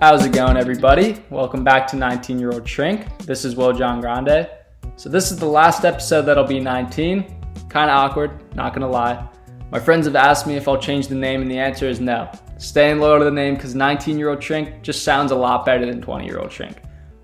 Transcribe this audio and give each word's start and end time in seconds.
How's 0.00 0.24
it 0.24 0.30
going, 0.30 0.56
everybody? 0.56 1.20
Welcome 1.28 1.64
back 1.64 1.84
to 1.88 1.96
19 1.96 2.38
Year 2.38 2.52
Old 2.52 2.68
Shrink. 2.68 3.18
This 3.26 3.44
is 3.44 3.56
Will 3.56 3.72
John 3.72 4.00
Grande. 4.00 4.48
So, 4.94 5.08
this 5.08 5.32
is 5.32 5.38
the 5.38 5.46
last 5.46 5.84
episode 5.84 6.22
that'll 6.22 6.44
be 6.44 6.60
19. 6.60 7.24
Kind 7.68 7.90
of 7.90 7.96
awkward, 7.96 8.54
not 8.54 8.74
gonna 8.74 8.88
lie. 8.88 9.28
My 9.72 9.80
friends 9.80 10.06
have 10.06 10.14
asked 10.14 10.46
me 10.46 10.54
if 10.54 10.68
I'll 10.68 10.78
change 10.78 11.08
the 11.08 11.16
name, 11.16 11.42
and 11.42 11.50
the 11.50 11.58
answer 11.58 11.88
is 11.88 11.98
no. 11.98 12.30
Staying 12.58 13.00
loyal 13.00 13.18
to 13.18 13.24
the 13.24 13.32
name 13.32 13.56
because 13.56 13.74
19 13.74 14.20
year 14.20 14.28
old 14.28 14.40
Shrink 14.40 14.82
just 14.82 15.02
sounds 15.02 15.32
a 15.32 15.36
lot 15.36 15.66
better 15.66 15.84
than 15.84 16.00
20 16.00 16.26
year 16.26 16.38
old 16.38 16.52
Shrink. 16.52 16.80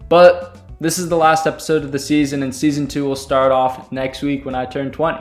But 0.08 0.60
this 0.80 0.98
is 0.98 1.08
the 1.08 1.16
last 1.16 1.46
episode 1.46 1.84
of 1.84 1.92
the 1.92 1.98
season, 2.00 2.42
and 2.42 2.52
season 2.52 2.88
two 2.88 3.04
will 3.04 3.14
start 3.14 3.52
off 3.52 3.92
next 3.92 4.20
week 4.20 4.44
when 4.44 4.56
I 4.56 4.66
turn 4.66 4.90
20. 4.90 5.20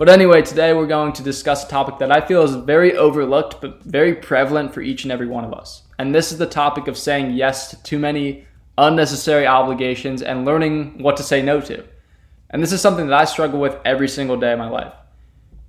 But 0.00 0.08
anyway, 0.08 0.40
today 0.40 0.72
we're 0.72 0.86
going 0.86 1.12
to 1.12 1.22
discuss 1.22 1.62
a 1.62 1.68
topic 1.68 1.98
that 1.98 2.10
I 2.10 2.22
feel 2.22 2.42
is 2.42 2.54
very 2.54 2.96
overlooked 2.96 3.60
but 3.60 3.82
very 3.84 4.14
prevalent 4.14 4.72
for 4.72 4.80
each 4.80 5.04
and 5.04 5.12
every 5.12 5.26
one 5.26 5.44
of 5.44 5.52
us. 5.52 5.82
And 5.98 6.14
this 6.14 6.32
is 6.32 6.38
the 6.38 6.46
topic 6.46 6.88
of 6.88 6.96
saying 6.96 7.32
yes 7.34 7.68
to 7.68 7.82
too 7.82 7.98
many 7.98 8.46
unnecessary 8.78 9.46
obligations 9.46 10.22
and 10.22 10.46
learning 10.46 11.02
what 11.02 11.18
to 11.18 11.22
say 11.22 11.42
no 11.42 11.60
to. 11.60 11.84
And 12.48 12.62
this 12.62 12.72
is 12.72 12.80
something 12.80 13.08
that 13.08 13.20
I 13.20 13.26
struggle 13.26 13.60
with 13.60 13.76
every 13.84 14.08
single 14.08 14.38
day 14.38 14.52
of 14.54 14.58
my 14.58 14.70
life. 14.70 14.94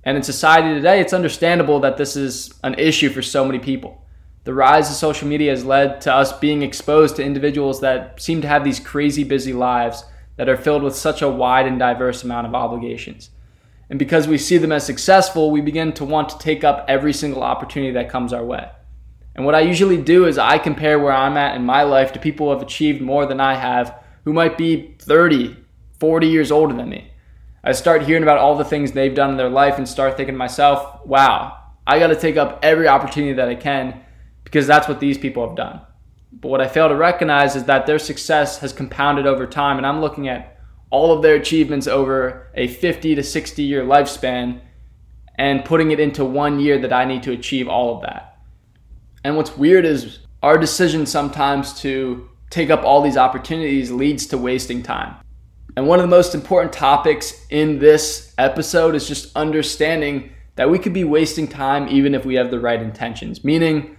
And 0.02 0.16
in 0.16 0.22
society 0.22 0.72
today, 0.72 1.02
it's 1.02 1.12
understandable 1.12 1.80
that 1.80 1.98
this 1.98 2.16
is 2.16 2.54
an 2.64 2.72
issue 2.78 3.10
for 3.10 3.20
so 3.20 3.44
many 3.44 3.58
people. 3.58 4.02
The 4.44 4.54
rise 4.54 4.88
of 4.88 4.96
social 4.96 5.28
media 5.28 5.50
has 5.50 5.66
led 5.66 6.00
to 6.00 6.14
us 6.14 6.32
being 6.32 6.62
exposed 6.62 7.16
to 7.16 7.22
individuals 7.22 7.82
that 7.82 8.18
seem 8.18 8.40
to 8.40 8.48
have 8.48 8.64
these 8.64 8.80
crazy 8.80 9.24
busy 9.24 9.52
lives 9.52 10.06
that 10.36 10.48
are 10.48 10.56
filled 10.56 10.84
with 10.84 10.96
such 10.96 11.20
a 11.20 11.28
wide 11.28 11.66
and 11.66 11.78
diverse 11.78 12.24
amount 12.24 12.46
of 12.46 12.54
obligations. 12.54 13.28
And 13.92 13.98
because 13.98 14.26
we 14.26 14.38
see 14.38 14.56
them 14.56 14.72
as 14.72 14.86
successful, 14.86 15.50
we 15.50 15.60
begin 15.60 15.92
to 15.92 16.04
want 16.06 16.30
to 16.30 16.38
take 16.38 16.64
up 16.64 16.86
every 16.88 17.12
single 17.12 17.42
opportunity 17.42 17.92
that 17.92 18.08
comes 18.08 18.32
our 18.32 18.42
way. 18.42 18.70
And 19.34 19.44
what 19.44 19.54
I 19.54 19.60
usually 19.60 20.00
do 20.00 20.24
is 20.24 20.38
I 20.38 20.56
compare 20.56 20.98
where 20.98 21.12
I'm 21.12 21.36
at 21.36 21.56
in 21.56 21.66
my 21.66 21.82
life 21.82 22.10
to 22.14 22.18
people 22.18 22.46
who 22.46 22.52
have 22.54 22.62
achieved 22.62 23.02
more 23.02 23.26
than 23.26 23.38
I 23.38 23.54
have, 23.54 24.02
who 24.24 24.32
might 24.32 24.56
be 24.56 24.96
30, 24.98 25.58
40 26.00 26.26
years 26.26 26.50
older 26.50 26.74
than 26.74 26.88
me. 26.88 27.12
I 27.62 27.72
start 27.72 28.04
hearing 28.04 28.22
about 28.22 28.38
all 28.38 28.56
the 28.56 28.64
things 28.64 28.92
they've 28.92 29.14
done 29.14 29.28
in 29.28 29.36
their 29.36 29.50
life 29.50 29.76
and 29.76 29.86
start 29.86 30.16
thinking 30.16 30.36
to 30.36 30.38
myself, 30.38 31.04
wow, 31.04 31.58
I 31.86 31.98
got 31.98 32.06
to 32.06 32.16
take 32.16 32.38
up 32.38 32.60
every 32.62 32.88
opportunity 32.88 33.34
that 33.34 33.50
I 33.50 33.56
can 33.56 34.00
because 34.42 34.66
that's 34.66 34.88
what 34.88 35.00
these 35.00 35.18
people 35.18 35.46
have 35.46 35.54
done. 35.54 35.82
But 36.32 36.48
what 36.48 36.62
I 36.62 36.66
fail 36.66 36.88
to 36.88 36.96
recognize 36.96 37.56
is 37.56 37.64
that 37.64 37.84
their 37.84 37.98
success 37.98 38.60
has 38.60 38.72
compounded 38.72 39.26
over 39.26 39.46
time, 39.46 39.76
and 39.76 39.86
I'm 39.86 40.00
looking 40.00 40.28
at 40.28 40.51
all 40.92 41.10
of 41.10 41.22
their 41.22 41.34
achievements 41.34 41.86
over 41.88 42.50
a 42.54 42.68
50 42.68 43.16
to 43.16 43.22
60 43.22 43.62
year 43.62 43.82
lifespan 43.82 44.60
and 45.36 45.64
putting 45.64 45.90
it 45.90 45.98
into 45.98 46.24
one 46.24 46.60
year 46.60 46.78
that 46.78 46.92
I 46.92 47.06
need 47.06 47.22
to 47.24 47.32
achieve 47.32 47.66
all 47.66 47.96
of 47.96 48.02
that. 48.02 48.38
And 49.24 49.36
what's 49.36 49.56
weird 49.56 49.86
is 49.86 50.20
our 50.42 50.58
decision 50.58 51.06
sometimes 51.06 51.80
to 51.80 52.28
take 52.50 52.68
up 52.68 52.84
all 52.84 53.00
these 53.00 53.16
opportunities 53.16 53.90
leads 53.90 54.26
to 54.26 54.38
wasting 54.38 54.82
time. 54.82 55.16
And 55.76 55.88
one 55.88 55.98
of 55.98 56.02
the 56.02 56.14
most 56.14 56.34
important 56.34 56.74
topics 56.74 57.46
in 57.48 57.78
this 57.78 58.34
episode 58.36 58.94
is 58.94 59.08
just 59.08 59.34
understanding 59.34 60.32
that 60.56 60.68
we 60.68 60.78
could 60.78 60.92
be 60.92 61.04
wasting 61.04 61.48
time 61.48 61.88
even 61.88 62.14
if 62.14 62.26
we 62.26 62.34
have 62.34 62.50
the 62.50 62.60
right 62.60 62.80
intentions. 62.80 63.42
Meaning, 63.42 63.96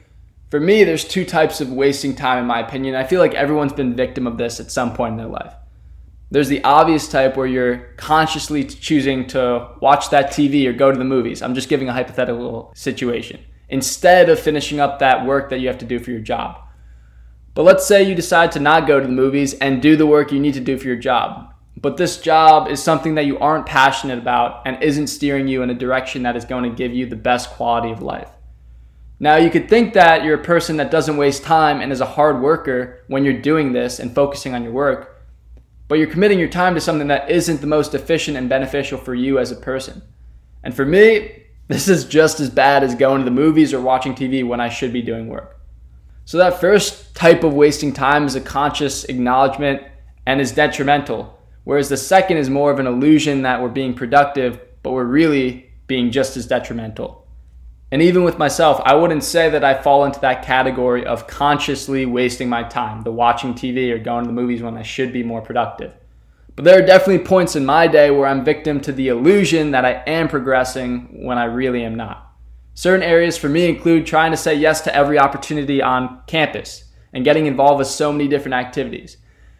for 0.52 0.60
me, 0.60 0.84
there's 0.84 1.04
two 1.04 1.26
types 1.26 1.60
of 1.60 1.72
wasting 1.72 2.14
time, 2.14 2.38
in 2.38 2.46
my 2.46 2.60
opinion. 2.60 2.94
I 2.94 3.06
feel 3.06 3.20
like 3.20 3.34
everyone's 3.34 3.74
been 3.74 3.96
victim 3.96 4.28
of 4.28 4.38
this 4.38 4.60
at 4.60 4.70
some 4.70 4.94
point 4.94 5.14
in 5.14 5.18
their 5.18 5.26
life. 5.26 5.56
There's 6.34 6.48
the 6.48 6.64
obvious 6.64 7.08
type 7.08 7.38
where 7.38 7.46
you're 7.46 7.78
consciously 7.96 8.64
choosing 8.64 9.28
to 9.28 9.70
watch 9.82 10.10
that 10.10 10.32
TV 10.32 10.66
or 10.66 10.74
go 10.74 10.92
to 10.92 10.98
the 10.98 11.04
movies. 11.06 11.44
I'm 11.44 11.54
just 11.54 11.70
giving 11.70 11.90
a 11.90 11.94
hypothetical 11.94 12.74
situation 12.76 13.40
instead 13.70 14.30
of 14.30 14.40
finishing 14.40 14.80
up 14.80 14.98
that 14.98 15.28
work 15.28 15.52
that 15.52 15.60
you 15.60 15.68
have 15.68 15.78
to 15.78 15.86
do 15.86 16.00
for 16.00 16.10
your 16.10 16.22
job. 16.22 16.60
But 17.54 17.66
let's 17.66 17.86
say 17.86 18.02
you 18.02 18.16
decide 18.16 18.52
to 18.54 18.60
not 18.60 18.88
go 18.88 19.00
to 19.00 19.06
the 19.06 19.14
movies 19.14 19.54
and 19.54 19.80
do 19.80 19.96
the 19.96 20.08
work 20.08 20.32
you 20.32 20.40
need 20.40 20.56
to 20.56 20.60
do 20.60 20.76
for 20.76 20.88
your 20.88 20.96
job. 20.96 21.54
But 21.78 21.98
this 21.98 22.20
job 22.20 22.68
is 22.68 22.82
something 22.82 23.14
that 23.14 23.28
you 23.28 23.38
aren't 23.38 23.68
passionate 23.68 24.18
about 24.18 24.64
and 24.66 24.82
isn't 24.82 25.08
steering 25.08 25.48
you 25.48 25.62
in 25.62 25.70
a 25.70 25.76
direction 25.76 26.24
that 26.24 26.36
is 26.36 26.46
going 26.46 26.64
to 26.64 26.76
give 26.76 26.96
you 26.96 27.06
the 27.06 27.16
best 27.16 27.52
quality 27.52 27.92
of 27.92 28.02
life. 28.02 28.32
Now, 29.20 29.36
you 29.36 29.52
could 29.52 29.70
think 29.70 29.94
that 29.94 30.24
you're 30.24 30.42
a 30.42 30.44
person 30.44 30.78
that 30.78 30.90
doesn't 30.90 31.18
waste 31.18 31.44
time 31.44 31.80
and 31.80 31.92
is 31.92 32.02
a 32.02 32.08
hard 32.08 32.42
worker 32.42 33.04
when 33.08 33.24
you're 33.24 33.40
doing 33.40 33.72
this 33.72 34.00
and 34.00 34.16
focusing 34.16 34.56
on 34.56 34.64
your 34.64 34.74
work 34.74 35.13
but 35.88 35.96
you're 35.96 36.08
committing 36.08 36.40
your 36.40 36.50
time 36.50 36.76
to 36.76 36.82
something 36.82 37.08
that 37.08 37.30
isn't 37.30 37.62
the 37.62 37.68
most 37.68 37.94
efficient 37.94 38.38
and 38.38 38.50
beneficial 38.50 38.98
for 38.98 39.14
you 39.14 39.40
as 39.40 39.52
a 39.52 39.56
person. 39.56 40.02
And 40.64 40.74
for 40.74 40.86
me, 40.86 41.44
this 41.68 41.88
is 41.88 42.06
just 42.06 42.40
as 42.40 42.50
bad 42.50 42.84
as 42.84 42.96
going 42.96 43.20
to 43.20 43.26
the 43.26 43.32
movies 43.32 43.74
or 43.74 43.82
watching 43.82 44.16
TV 44.16 44.46
when 44.46 44.60
I 44.60 44.70
should 44.70 44.94
be 44.94 45.02
doing 45.02 45.28
work. 45.28 45.60
So, 46.26 46.38
that 46.38 46.62
first 46.62 47.16
type 47.16 47.44
of 47.44 47.54
wasting 47.54 47.92
time 47.92 48.26
is 48.26 48.36
a 48.36 48.42
conscious 48.42 49.04
acknowledgement 49.06 49.84
and 50.26 50.40
is 50.40 50.54
detrimental, 50.54 51.38
whereas 51.66 51.90
the 51.90 51.98
second 51.98 52.38
is 52.38 52.50
more 52.50 52.72
of 52.72 52.80
an 52.80 52.88
illusion 52.88 53.42
that 53.42 53.62
we're 53.62 53.68
being 53.68 53.94
productive, 53.94 54.60
but 54.84 54.92
we're 54.92 55.04
really 55.04 55.70
being 55.88 56.12
just 56.12 56.38
as 56.38 56.48
detrimental. 56.48 57.23
And 57.94 58.02
even 58.02 58.24
with 58.24 58.40
myself, 58.40 58.82
I 58.86 58.96
wouldn't 58.96 59.24
say 59.24 59.52
that 59.52 59.64
I 59.64 59.80
fall 59.80 60.04
into 60.04 60.20
that 60.22 60.44
category 60.44 61.06
of 61.06 61.28
consciously 61.28 62.08
wasting 62.08 62.50
my 62.50 62.64
time, 62.64 63.04
the 63.04 63.12
watching 63.12 63.54
TV 63.54 63.92
or 63.92 64.00
going 64.00 64.24
to 64.24 64.28
the 64.30 64.34
movies 64.34 64.64
when 64.64 64.76
I 64.76 64.82
should 64.82 65.14
be 65.14 65.22
more 65.22 65.42
productive. 65.44 65.94
But 66.56 66.66
there 66.66 66.82
are 66.82 66.88
definitely 66.88 67.24
points 67.24 67.56
in 67.56 67.68
my 67.68 67.86
day 67.86 68.10
where 68.10 68.26
I'm 68.26 68.44
victim 68.44 68.82
to 68.82 68.92
the 68.92 69.10
illusion 69.10 69.70
that 69.72 69.86
I 69.86 70.02
am 70.08 70.28
progressing 70.28 71.24
when 71.24 71.38
I 71.38 71.44
really 71.44 71.86
am 71.86 71.94
not. 71.94 72.34
Certain 72.74 73.04
areas 73.04 73.38
for 73.38 73.48
me 73.48 73.70
include 73.70 74.08
trying 74.08 74.32
to 74.32 74.38
say 74.38 74.56
yes 74.56 74.82
to 74.82 74.96
every 74.96 75.20
opportunity 75.20 75.80
on 75.80 76.20
campus 76.26 76.86
and 77.14 77.24
getting 77.24 77.46
involved 77.46 77.78
with 77.78 77.88
so 77.88 78.12
many 78.12 78.28
different 78.28 78.56
activities. 78.56 79.18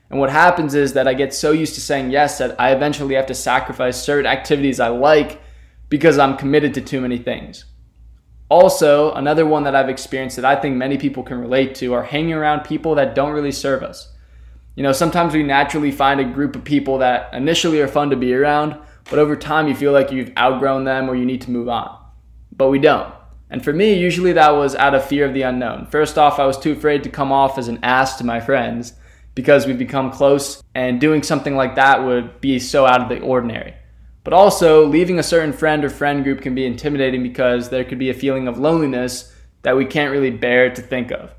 And 0.10 0.20
what 0.20 0.32
happens 0.32 0.74
is 0.74 0.94
that 0.94 1.08
I 1.08 1.14
get 1.14 1.36
so 1.36 1.52
used 1.52 1.76
to 1.76 1.82
saying 1.82 2.10
yes 2.10 2.40
that 2.40 2.60
I 2.60 2.72
eventually 2.72 3.14
have 3.14 3.28
to 3.28 3.36
sacrifice 3.36 4.02
certain 4.02 4.26
activities 4.26 4.80
I 4.80 4.88
like 4.88 5.40
because 5.88 6.18
I'm 6.18 6.36
committed 6.36 6.74
to 6.74 6.82
too 6.82 7.00
many 7.00 7.20
things. 7.20 7.66
Also, 8.54 9.12
another 9.14 9.48
one 9.48 9.64
that 9.64 9.76
I've 9.76 9.90
experienced 9.90 10.36
that 10.36 10.46
I 10.46 10.56
think 10.56 10.76
many 10.76 11.00
people 11.00 11.24
can 11.24 11.40
relate 11.40 11.74
to 11.78 11.96
are 11.96 12.04
hanging 12.04 12.34
around 12.34 12.66
people 12.66 12.94
that 12.94 13.16
don't 13.16 13.32
really 13.32 13.52
serve 13.52 13.82
us. 13.82 14.14
You 14.76 14.84
know, 14.84 14.92
sometimes 14.92 15.34
we 15.34 15.42
naturally 15.42 15.90
find 15.90 16.20
a 16.20 16.24
group 16.24 16.56
of 16.56 16.64
people 16.64 17.00
that 17.00 17.34
initially 17.34 17.82
are 17.82 17.88
fun 17.88 18.12
to 18.12 18.16
be 18.16 18.32
around, 18.32 18.78
but 19.10 19.18
over 19.18 19.36
time 19.36 19.68
you 19.68 19.74
feel 19.74 19.92
like 19.92 20.12
you've 20.12 20.32
outgrown 20.38 20.84
them 20.84 21.10
or 21.10 21.16
you 21.16 21.26
need 21.26 21.42
to 21.42 21.50
move 21.50 21.68
on. 21.68 21.98
But 22.56 22.70
we 22.70 22.78
don't. 22.78 23.12
And 23.50 23.64
for 23.64 23.74
me, 23.74 23.96
usually 23.96 24.34
that 24.34 24.52
was 24.52 24.76
out 24.76 24.94
of 24.94 25.04
fear 25.04 25.26
of 25.26 25.34
the 25.34 25.42
unknown. 25.42 25.88
First 25.88 26.20
off, 26.20 26.38
I 26.38 26.46
was 26.46 26.60
too 26.60 26.74
afraid 26.74 27.04
to 27.06 27.10
come 27.10 27.32
off 27.32 27.58
as 27.58 27.70
an 27.70 27.80
ass 27.82 28.20
to 28.20 28.24
my 28.24 28.40
friends 28.40 28.94
because 29.34 29.66
we've 29.66 29.80
become 29.80 30.12
close, 30.12 30.62
and 30.76 31.02
doing 31.02 31.24
something 31.24 31.56
like 31.56 31.74
that 31.74 32.04
would 32.06 32.40
be 32.40 32.60
so 32.60 32.86
out 32.86 33.02
of 33.02 33.10
the 33.10 33.20
ordinary. 33.20 33.74
But 34.24 34.34
also, 34.34 34.86
leaving 34.86 35.20
a 35.20 35.24
certain 35.24 35.52
friend 35.52 35.84
or 35.84 35.90
friend 35.90 36.24
group 36.24 36.42
can 36.42 36.56
be 36.56 36.66
intimidating 36.66 37.24
because 37.24 37.70
there 37.70 37.84
could 37.84 38.00
be 38.00 38.10
a 38.10 38.14
feeling 38.14 38.48
of 38.48 38.58
loneliness 38.58 39.34
that 39.64 39.76
we 39.76 39.86
can't 39.86 40.12
really 40.12 40.32
bear 40.32 40.74
to 40.74 40.82
think 40.82 41.12
of. 41.12 41.34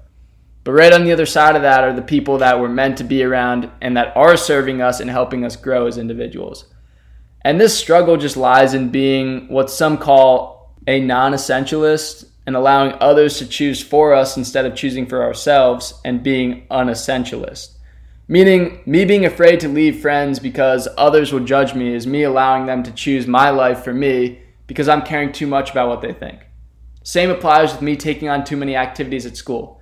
But 0.64 0.72
right 0.72 0.92
on 0.92 1.04
the 1.04 1.12
other 1.12 1.26
side 1.26 1.56
of 1.56 1.62
that 1.62 1.84
are 1.84 1.92
the 1.92 2.02
people 2.02 2.38
that 2.38 2.58
we're 2.58 2.68
meant 2.68 2.98
to 2.98 3.04
be 3.04 3.22
around 3.22 3.70
and 3.80 3.96
that 3.96 4.16
are 4.16 4.36
serving 4.36 4.80
us 4.80 5.00
and 5.00 5.10
helping 5.10 5.44
us 5.44 5.56
grow 5.56 5.86
as 5.86 5.98
individuals. 5.98 6.66
And 7.42 7.60
this 7.60 7.76
struggle 7.76 8.16
just 8.16 8.38
lies 8.38 8.72
in 8.72 8.88
being 8.88 9.48
what 9.48 9.70
some 9.70 9.98
call 9.98 10.74
a 10.86 11.00
non 11.00 11.32
essentialist 11.32 12.26
and 12.46 12.56
allowing 12.56 12.94
others 13.00 13.38
to 13.38 13.46
choose 13.46 13.82
for 13.82 14.14
us 14.14 14.36
instead 14.36 14.64
of 14.64 14.74
choosing 14.74 15.06
for 15.06 15.22
ourselves 15.22 15.94
and 16.04 16.22
being 16.22 16.66
unessentialist. 16.70 17.73
Meaning, 18.26 18.80
me 18.86 19.04
being 19.04 19.26
afraid 19.26 19.60
to 19.60 19.68
leave 19.68 20.00
friends 20.00 20.38
because 20.38 20.88
others 20.96 21.30
will 21.30 21.44
judge 21.44 21.74
me 21.74 21.94
is 21.94 22.06
me 22.06 22.22
allowing 22.22 22.64
them 22.64 22.82
to 22.82 22.92
choose 22.92 23.26
my 23.26 23.50
life 23.50 23.84
for 23.84 23.92
me 23.92 24.40
because 24.66 24.88
I'm 24.88 25.02
caring 25.02 25.30
too 25.30 25.46
much 25.46 25.70
about 25.70 25.88
what 25.88 26.00
they 26.00 26.14
think. 26.14 26.40
Same 27.02 27.28
applies 27.28 27.72
with 27.72 27.82
me 27.82 27.96
taking 27.96 28.30
on 28.30 28.44
too 28.44 28.56
many 28.56 28.76
activities 28.76 29.26
at 29.26 29.36
school. 29.36 29.78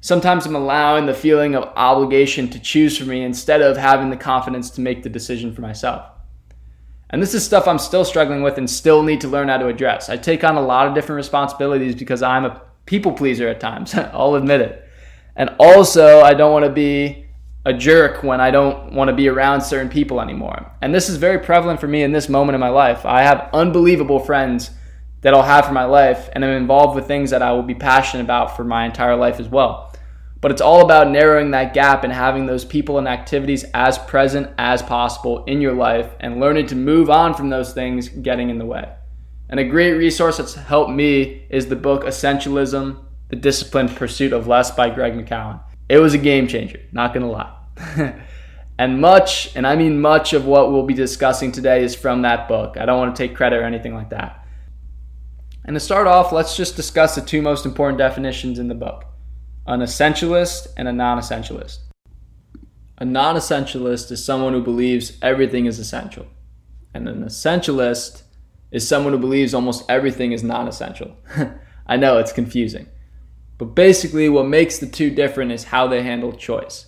Sometimes 0.00 0.46
I'm 0.46 0.54
allowing 0.54 1.06
the 1.06 1.14
feeling 1.14 1.56
of 1.56 1.64
obligation 1.74 2.48
to 2.50 2.60
choose 2.60 2.96
for 2.96 3.04
me 3.04 3.24
instead 3.24 3.60
of 3.60 3.76
having 3.76 4.10
the 4.10 4.16
confidence 4.16 4.70
to 4.70 4.80
make 4.80 5.02
the 5.02 5.08
decision 5.08 5.52
for 5.52 5.60
myself. 5.60 6.06
And 7.10 7.20
this 7.20 7.34
is 7.34 7.44
stuff 7.44 7.66
I'm 7.66 7.80
still 7.80 8.04
struggling 8.04 8.42
with 8.42 8.56
and 8.56 8.70
still 8.70 9.02
need 9.02 9.20
to 9.22 9.28
learn 9.28 9.48
how 9.48 9.58
to 9.58 9.66
address. 9.66 10.08
I 10.08 10.16
take 10.16 10.44
on 10.44 10.56
a 10.56 10.62
lot 10.62 10.86
of 10.86 10.94
different 10.94 11.16
responsibilities 11.16 11.96
because 11.96 12.22
I'm 12.22 12.44
a 12.44 12.62
people 12.86 13.12
pleaser 13.12 13.48
at 13.48 13.58
times, 13.58 13.94
I'll 14.12 14.36
admit 14.36 14.60
it. 14.60 14.88
And 15.34 15.50
also, 15.58 16.20
I 16.20 16.34
don't 16.34 16.52
want 16.52 16.66
to 16.66 16.70
be 16.70 17.26
a 17.64 17.72
jerk 17.72 18.22
when 18.22 18.40
I 18.40 18.50
don't 18.50 18.92
want 18.92 19.08
to 19.08 19.16
be 19.16 19.28
around 19.28 19.60
certain 19.60 19.90
people 19.90 20.20
anymore. 20.20 20.72
And 20.80 20.94
this 20.94 21.08
is 21.08 21.16
very 21.16 21.38
prevalent 21.38 21.80
for 21.80 21.88
me 21.88 22.02
in 22.02 22.12
this 22.12 22.28
moment 22.28 22.54
in 22.54 22.60
my 22.60 22.70
life. 22.70 23.04
I 23.04 23.22
have 23.22 23.50
unbelievable 23.52 24.18
friends 24.18 24.70
that 25.20 25.34
I'll 25.34 25.42
have 25.42 25.66
for 25.66 25.72
my 25.72 25.84
life, 25.84 26.30
and 26.32 26.42
I'm 26.42 26.56
involved 26.56 26.94
with 26.94 27.06
things 27.06 27.30
that 27.30 27.42
I 27.42 27.52
will 27.52 27.62
be 27.62 27.74
passionate 27.74 28.24
about 28.24 28.56
for 28.56 28.64
my 28.64 28.86
entire 28.86 29.16
life 29.16 29.38
as 29.38 29.48
well. 29.48 29.92
But 30.40 30.50
it's 30.50 30.62
all 30.62 30.82
about 30.82 31.10
narrowing 31.10 31.50
that 31.50 31.74
gap 31.74 32.02
and 32.02 32.12
having 32.12 32.46
those 32.46 32.64
people 32.64 32.96
and 32.96 33.06
activities 33.06 33.64
as 33.74 33.98
present 33.98 34.50
as 34.56 34.80
possible 34.80 35.44
in 35.44 35.60
your 35.60 35.74
life 35.74 36.10
and 36.20 36.40
learning 36.40 36.68
to 36.68 36.76
move 36.76 37.10
on 37.10 37.34
from 37.34 37.50
those 37.50 37.74
things 37.74 38.08
getting 38.08 38.48
in 38.48 38.58
the 38.58 38.64
way. 38.64 38.90
And 39.50 39.60
a 39.60 39.64
great 39.64 39.92
resource 39.92 40.38
that's 40.38 40.54
helped 40.54 40.92
me 40.92 41.46
is 41.50 41.66
the 41.66 41.76
book 41.76 42.04
Essentialism 42.04 42.96
The 43.28 43.36
Disciplined 43.36 43.94
Pursuit 43.96 44.32
of 44.32 44.46
Less 44.46 44.70
by 44.70 44.88
Greg 44.88 45.12
McKeown. 45.12 45.60
It 45.90 45.98
was 45.98 46.14
a 46.14 46.18
game 46.18 46.46
changer, 46.46 46.80
not 46.92 47.12
gonna 47.12 47.28
lie. 47.28 47.52
and 48.78 49.00
much, 49.00 49.56
and 49.56 49.66
I 49.66 49.74
mean 49.74 50.00
much 50.00 50.32
of 50.32 50.44
what 50.44 50.70
we'll 50.70 50.86
be 50.86 50.94
discussing 50.94 51.50
today 51.50 51.82
is 51.82 51.96
from 51.96 52.22
that 52.22 52.46
book. 52.46 52.76
I 52.76 52.86
don't 52.86 52.96
want 52.96 53.16
to 53.16 53.20
take 53.20 53.34
credit 53.34 53.56
or 53.56 53.64
anything 53.64 53.92
like 53.92 54.10
that. 54.10 54.46
And 55.64 55.74
to 55.74 55.80
start 55.80 56.06
off, 56.06 56.30
let's 56.30 56.56
just 56.56 56.76
discuss 56.76 57.16
the 57.16 57.20
two 57.20 57.42
most 57.42 57.66
important 57.66 57.98
definitions 57.98 58.60
in 58.60 58.68
the 58.68 58.74
book 58.76 59.04
an 59.66 59.80
essentialist 59.80 60.68
and 60.76 60.86
a 60.86 60.92
non 60.92 61.18
essentialist. 61.18 61.80
A 62.98 63.04
non 63.04 63.34
essentialist 63.34 64.12
is 64.12 64.24
someone 64.24 64.52
who 64.52 64.62
believes 64.62 65.18
everything 65.22 65.66
is 65.66 65.80
essential, 65.80 66.28
and 66.94 67.08
an 67.08 67.24
essentialist 67.24 68.22
is 68.70 68.86
someone 68.86 69.12
who 69.12 69.18
believes 69.18 69.54
almost 69.54 69.90
everything 69.90 70.30
is 70.30 70.44
non 70.44 70.68
essential. 70.68 71.16
I 71.88 71.96
know 71.96 72.18
it's 72.18 72.32
confusing. 72.32 72.86
But 73.60 73.74
basically, 73.74 74.30
what 74.30 74.48
makes 74.48 74.78
the 74.78 74.86
two 74.86 75.10
different 75.10 75.52
is 75.52 75.64
how 75.64 75.86
they 75.86 76.02
handle 76.02 76.32
choice. 76.32 76.86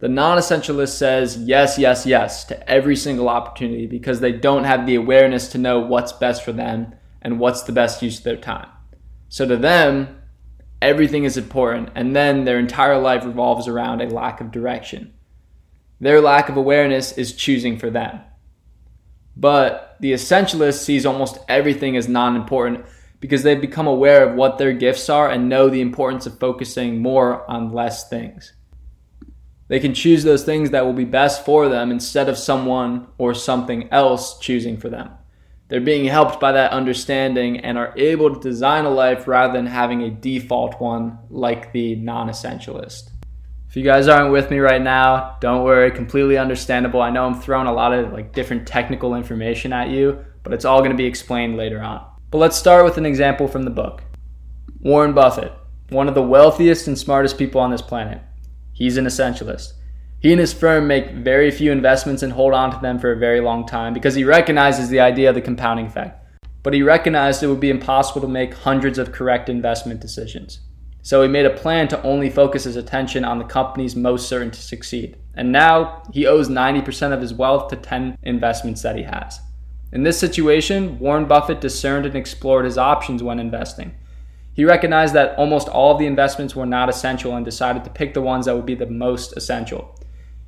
The 0.00 0.08
non 0.08 0.36
essentialist 0.36 0.96
says 0.96 1.36
yes, 1.36 1.78
yes, 1.78 2.04
yes 2.04 2.42
to 2.46 2.68
every 2.68 2.96
single 2.96 3.28
opportunity 3.28 3.86
because 3.86 4.18
they 4.18 4.32
don't 4.32 4.64
have 4.64 4.84
the 4.84 4.96
awareness 4.96 5.46
to 5.50 5.58
know 5.58 5.78
what's 5.78 6.12
best 6.12 6.44
for 6.44 6.50
them 6.50 6.96
and 7.22 7.38
what's 7.38 7.62
the 7.62 7.70
best 7.70 8.02
use 8.02 8.18
of 8.18 8.24
their 8.24 8.36
time. 8.36 8.66
So 9.28 9.46
to 9.46 9.56
them, 9.56 10.20
everything 10.82 11.22
is 11.22 11.36
important, 11.36 11.90
and 11.94 12.16
then 12.16 12.46
their 12.46 12.58
entire 12.58 12.98
life 12.98 13.24
revolves 13.24 13.68
around 13.68 14.00
a 14.00 14.10
lack 14.10 14.40
of 14.40 14.50
direction. 14.50 15.14
Their 16.00 16.20
lack 16.20 16.48
of 16.48 16.56
awareness 16.56 17.16
is 17.16 17.32
choosing 17.32 17.78
for 17.78 17.90
them. 17.90 18.22
But 19.36 19.98
the 20.00 20.12
essentialist 20.14 20.82
sees 20.82 21.06
almost 21.06 21.38
everything 21.48 21.96
as 21.96 22.08
non 22.08 22.34
important 22.34 22.86
because 23.22 23.44
they've 23.44 23.60
become 23.60 23.86
aware 23.86 24.28
of 24.28 24.34
what 24.34 24.58
their 24.58 24.72
gifts 24.72 25.08
are 25.08 25.30
and 25.30 25.48
know 25.48 25.68
the 25.68 25.80
importance 25.80 26.26
of 26.26 26.40
focusing 26.40 27.00
more 27.00 27.48
on 27.48 27.72
less 27.72 28.08
things. 28.08 28.52
They 29.68 29.78
can 29.78 29.94
choose 29.94 30.24
those 30.24 30.42
things 30.42 30.70
that 30.70 30.84
will 30.84 30.92
be 30.92 31.04
best 31.04 31.44
for 31.44 31.68
them 31.68 31.92
instead 31.92 32.28
of 32.28 32.36
someone 32.36 33.06
or 33.18 33.32
something 33.32 33.88
else 33.92 34.40
choosing 34.40 34.76
for 34.76 34.88
them. 34.88 35.12
They're 35.68 35.80
being 35.80 36.04
helped 36.04 36.40
by 36.40 36.50
that 36.50 36.72
understanding 36.72 37.60
and 37.60 37.78
are 37.78 37.94
able 37.96 38.34
to 38.34 38.40
design 38.40 38.86
a 38.86 38.90
life 38.90 39.28
rather 39.28 39.52
than 39.52 39.66
having 39.66 40.02
a 40.02 40.10
default 40.10 40.80
one 40.80 41.20
like 41.30 41.72
the 41.72 41.94
non 41.94 42.28
essentialist. 42.28 43.10
If 43.68 43.76
you 43.76 43.84
guys 43.84 44.08
aren't 44.08 44.32
with 44.32 44.50
me 44.50 44.58
right 44.58 44.82
now, 44.82 45.36
don't 45.40 45.62
worry, 45.62 45.92
completely 45.92 46.38
understandable. 46.38 47.00
I 47.00 47.10
know 47.10 47.24
I'm 47.24 47.40
throwing 47.40 47.68
a 47.68 47.72
lot 47.72 47.94
of 47.94 48.12
like 48.12 48.32
different 48.32 48.66
technical 48.66 49.14
information 49.14 49.72
at 49.72 49.90
you, 49.90 50.24
but 50.42 50.52
it's 50.52 50.64
all 50.64 50.80
going 50.80 50.90
to 50.90 50.96
be 50.96 51.06
explained 51.06 51.56
later 51.56 51.80
on. 51.80 52.11
But 52.32 52.38
let's 52.38 52.56
start 52.56 52.86
with 52.86 52.96
an 52.96 53.04
example 53.04 53.46
from 53.46 53.64
the 53.64 53.70
book. 53.70 54.02
Warren 54.80 55.12
Buffett, 55.12 55.52
one 55.90 56.08
of 56.08 56.14
the 56.14 56.22
wealthiest 56.22 56.88
and 56.88 56.98
smartest 56.98 57.36
people 57.36 57.60
on 57.60 57.70
this 57.70 57.82
planet. 57.82 58.22
He's 58.72 58.96
an 58.96 59.04
essentialist. 59.04 59.74
He 60.18 60.32
and 60.32 60.40
his 60.40 60.54
firm 60.54 60.86
make 60.86 61.10
very 61.10 61.50
few 61.50 61.70
investments 61.70 62.22
and 62.22 62.32
hold 62.32 62.54
on 62.54 62.70
to 62.70 62.78
them 62.80 62.98
for 62.98 63.12
a 63.12 63.18
very 63.18 63.42
long 63.42 63.66
time 63.66 63.92
because 63.92 64.14
he 64.14 64.24
recognizes 64.24 64.88
the 64.88 64.98
idea 64.98 65.28
of 65.28 65.34
the 65.34 65.42
compounding 65.42 65.84
effect. 65.84 66.24
But 66.62 66.72
he 66.72 66.82
recognized 66.82 67.42
it 67.42 67.48
would 67.48 67.60
be 67.60 67.68
impossible 67.68 68.22
to 68.22 68.28
make 68.28 68.54
hundreds 68.54 68.96
of 68.96 69.12
correct 69.12 69.50
investment 69.50 70.00
decisions. 70.00 70.60
So 71.02 71.20
he 71.20 71.28
made 71.28 71.44
a 71.44 71.50
plan 71.50 71.86
to 71.88 72.02
only 72.02 72.30
focus 72.30 72.64
his 72.64 72.76
attention 72.76 73.26
on 73.26 73.40
the 73.40 73.44
companies 73.44 73.94
most 73.94 74.26
certain 74.26 74.52
to 74.52 74.62
succeed. 74.62 75.18
And 75.34 75.52
now 75.52 76.02
he 76.14 76.26
owes 76.26 76.48
90% 76.48 77.12
of 77.12 77.20
his 77.20 77.34
wealth 77.34 77.68
to 77.68 77.76
10 77.76 78.16
investments 78.22 78.80
that 78.80 78.96
he 78.96 79.02
has. 79.02 79.38
In 79.92 80.04
this 80.04 80.18
situation, 80.18 80.98
Warren 80.98 81.26
Buffett 81.26 81.60
discerned 81.60 82.06
and 82.06 82.16
explored 82.16 82.64
his 82.64 82.78
options 82.78 83.22
when 83.22 83.38
investing. 83.38 83.94
He 84.54 84.64
recognized 84.64 85.14
that 85.14 85.36
almost 85.38 85.68
all 85.68 85.92
of 85.92 85.98
the 85.98 86.06
investments 86.06 86.56
were 86.56 86.66
not 86.66 86.88
essential 86.88 87.36
and 87.36 87.44
decided 87.44 87.84
to 87.84 87.90
pick 87.90 88.14
the 88.14 88.22
ones 88.22 88.46
that 88.46 88.56
would 88.56 88.66
be 88.66 88.74
the 88.74 88.86
most 88.86 89.36
essential. 89.36 89.94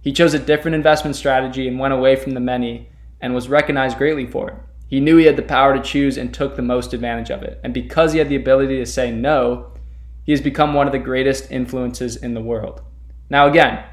He 0.01 0.13
chose 0.13 0.35
a 0.35 0.39
different 0.39 0.75
investment 0.75 1.17
strategy 1.17 1.69
and 1.69 1.79
went 1.79 1.95
away 1.95 2.17
from 2.17 2.33
the 2.33 2.41
many 2.41 2.91
and 3.21 3.35
was 3.35 3.49
recognized 3.49 3.99
greatly 3.99 4.27
for 4.27 4.51
it. 4.51 4.57
He 4.87 5.01
knew 5.01 5.17
he 5.17 5.25
had 5.27 5.37
the 5.37 5.43
power 5.43 5.75
to 5.75 5.83
choose 5.83 6.17
and 6.17 6.33
took 6.33 6.57
the 6.57 6.63
most 6.63 6.93
advantage 6.93 7.31
of 7.31 7.43
it. 7.43 7.61
And 7.65 7.73
because 7.73 8.13
he 8.13 8.19
had 8.19 8.29
the 8.29 8.37
ability 8.37 8.79
to 8.79 8.87
say 8.87 9.11
no, 9.11 9.73
he 10.25 10.33
has 10.33 10.41
become 10.41 10.75
one 10.75 10.87
of 10.87 10.93
the 10.93 10.99
greatest 10.99 11.51
influences 11.51 12.17
in 12.17 12.35
the 12.35 12.41
world. 12.41 12.83
Now, 13.31 13.47
again, 13.47 13.85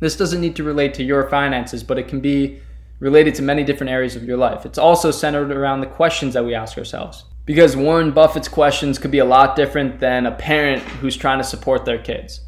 this 0.00 0.16
doesn't 0.16 0.40
need 0.40 0.56
to 0.56 0.64
relate 0.64 0.94
to 0.94 1.04
your 1.04 1.28
finances, 1.28 1.82
but 1.82 1.98
it 1.98 2.08
can 2.08 2.20
be 2.20 2.60
related 2.98 3.34
to 3.34 3.42
many 3.42 3.64
different 3.64 3.90
areas 3.90 4.16
of 4.16 4.24
your 4.24 4.36
life. 4.36 4.64
It's 4.64 4.78
also 4.78 5.10
centered 5.10 5.52
around 5.52 5.80
the 5.80 5.86
questions 5.86 6.34
that 6.34 6.44
we 6.44 6.54
ask 6.54 6.78
ourselves. 6.78 7.24
Because 7.44 7.76
Warren 7.76 8.10
Buffett's 8.10 8.48
questions 8.48 8.98
could 8.98 9.10
be 9.10 9.18
a 9.18 9.24
lot 9.24 9.54
different 9.54 10.00
than 10.00 10.26
a 10.26 10.32
parent 10.32 10.82
who's 10.82 11.16
trying 11.16 11.38
to 11.38 11.44
support 11.44 11.84
their 11.84 11.98
kids. 11.98 12.40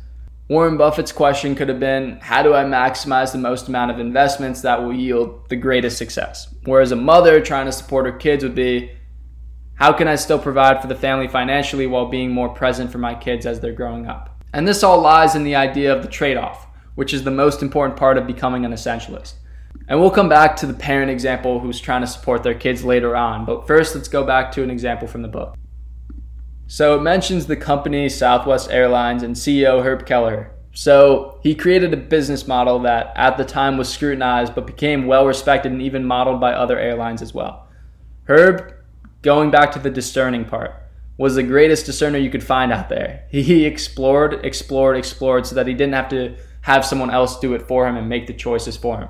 Warren 0.48 0.78
Buffett's 0.78 1.12
question 1.12 1.54
could 1.54 1.68
have 1.68 1.78
been 1.78 2.18
How 2.20 2.42
do 2.42 2.54
I 2.54 2.64
maximize 2.64 3.32
the 3.32 3.38
most 3.38 3.68
amount 3.68 3.90
of 3.90 4.00
investments 4.00 4.62
that 4.62 4.82
will 4.82 4.94
yield 4.94 5.48
the 5.50 5.56
greatest 5.56 5.98
success? 5.98 6.52
Whereas 6.64 6.90
a 6.90 6.96
mother 6.96 7.40
trying 7.40 7.66
to 7.66 7.72
support 7.72 8.06
her 8.06 8.12
kids 8.12 8.42
would 8.42 8.54
be 8.54 8.90
How 9.74 9.92
can 9.92 10.08
I 10.08 10.16
still 10.16 10.38
provide 10.38 10.80
for 10.80 10.88
the 10.88 10.94
family 10.94 11.28
financially 11.28 11.86
while 11.86 12.06
being 12.06 12.30
more 12.30 12.48
present 12.48 12.90
for 12.90 12.98
my 12.98 13.14
kids 13.14 13.44
as 13.44 13.60
they're 13.60 13.72
growing 13.72 14.06
up? 14.06 14.42
And 14.54 14.66
this 14.66 14.82
all 14.82 15.02
lies 15.02 15.36
in 15.36 15.44
the 15.44 15.54
idea 15.54 15.94
of 15.94 16.02
the 16.02 16.08
trade 16.08 16.38
off, 16.38 16.66
which 16.94 17.12
is 17.12 17.24
the 17.24 17.30
most 17.30 17.62
important 17.62 17.98
part 17.98 18.16
of 18.16 18.26
becoming 18.26 18.64
an 18.64 18.72
essentialist. 18.72 19.34
And 19.88 19.98
we'll 19.98 20.10
come 20.10 20.28
back 20.28 20.54
to 20.56 20.66
the 20.66 20.74
parent 20.74 21.10
example 21.10 21.60
who's 21.60 21.80
trying 21.80 22.02
to 22.02 22.06
support 22.06 22.42
their 22.42 22.54
kids 22.54 22.84
later 22.84 23.16
on, 23.16 23.46
but 23.46 23.66
first 23.66 23.94
let's 23.94 24.08
go 24.08 24.22
back 24.22 24.52
to 24.52 24.62
an 24.62 24.70
example 24.70 25.08
from 25.08 25.22
the 25.22 25.28
book. 25.28 25.56
So 26.66 26.94
it 26.94 27.02
mentions 27.02 27.46
the 27.46 27.56
company 27.56 28.10
Southwest 28.10 28.70
Airlines 28.70 29.22
and 29.22 29.34
CEO 29.34 29.82
Herb 29.82 30.04
Kelleher. 30.04 30.52
So 30.74 31.40
he 31.42 31.54
created 31.54 31.94
a 31.94 31.96
business 31.96 32.46
model 32.46 32.80
that 32.80 33.12
at 33.16 33.38
the 33.38 33.44
time 33.44 33.78
was 33.78 33.88
scrutinized 33.88 34.54
but 34.54 34.66
became 34.66 35.06
well 35.06 35.26
respected 35.26 35.72
and 35.72 35.80
even 35.80 36.04
modeled 36.04 36.38
by 36.38 36.52
other 36.52 36.78
airlines 36.78 37.22
as 37.22 37.32
well. 37.32 37.66
Herb, 38.24 38.74
going 39.22 39.50
back 39.50 39.72
to 39.72 39.78
the 39.78 39.90
discerning 39.90 40.44
part, 40.44 40.74
was 41.16 41.34
the 41.34 41.42
greatest 41.42 41.86
discerner 41.86 42.18
you 42.18 42.30
could 42.30 42.44
find 42.44 42.70
out 42.70 42.90
there. 42.90 43.24
He 43.30 43.64
explored, 43.64 44.44
explored, 44.44 44.98
explored 44.98 45.46
so 45.46 45.54
that 45.54 45.66
he 45.66 45.72
didn't 45.72 45.94
have 45.94 46.10
to 46.10 46.36
have 46.60 46.84
someone 46.84 47.10
else 47.10 47.40
do 47.40 47.54
it 47.54 47.66
for 47.66 47.88
him 47.88 47.96
and 47.96 48.08
make 48.08 48.26
the 48.26 48.34
choices 48.34 48.76
for 48.76 49.00
him. 49.00 49.08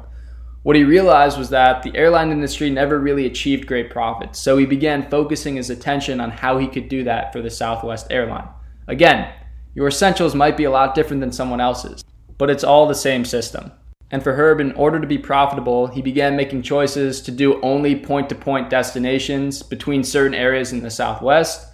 What 0.69 0.76
he 0.76 0.85
realized 0.85 1.38
was 1.38 1.49
that 1.49 1.82
the 1.82 1.97
airline 1.97 2.31
industry 2.31 2.69
never 2.69 2.99
really 2.99 3.25
achieved 3.25 3.67
great 3.67 3.88
profits, 3.88 4.38
so 4.38 4.59
he 4.59 4.67
began 4.67 5.09
focusing 5.09 5.56
his 5.56 5.70
attention 5.70 6.20
on 6.20 6.31
how 6.31 6.59
he 6.59 6.69
could 6.69 6.91
do 6.91 7.05
that 7.05 7.32
for 7.32 7.41
the 7.41 7.49
Southwest 7.49 8.09
airline. 8.11 8.47
Again, 8.87 9.32
your 9.75 9.89
essentials 9.89 10.34
might 10.34 10.58
be 10.58 10.65
a 10.65 10.70
lot 10.70 10.94
different 10.94 11.22
than 11.22 11.32
someone 11.32 11.63
else's, 11.63 12.05
but 12.37 12.51
it's 12.51 12.65
all 12.65 12.87
the 12.87 12.94
same 12.94 13.25
system. 13.25 13.72
And 14.10 14.22
for 14.22 14.34
Herb, 14.34 14.60
in 14.60 14.72
order 14.72 15.01
to 15.01 15.06
be 15.06 15.17
profitable, 15.17 15.87
he 15.87 16.03
began 16.03 16.37
making 16.37 16.60
choices 16.60 17.22
to 17.22 17.31
do 17.31 17.63
only 17.63 17.96
point 17.96 18.29
to 18.29 18.34
point 18.34 18.69
destinations 18.69 19.63
between 19.63 20.05
certain 20.05 20.34
areas 20.34 20.70
in 20.70 20.82
the 20.82 20.91
Southwest. 20.91 21.67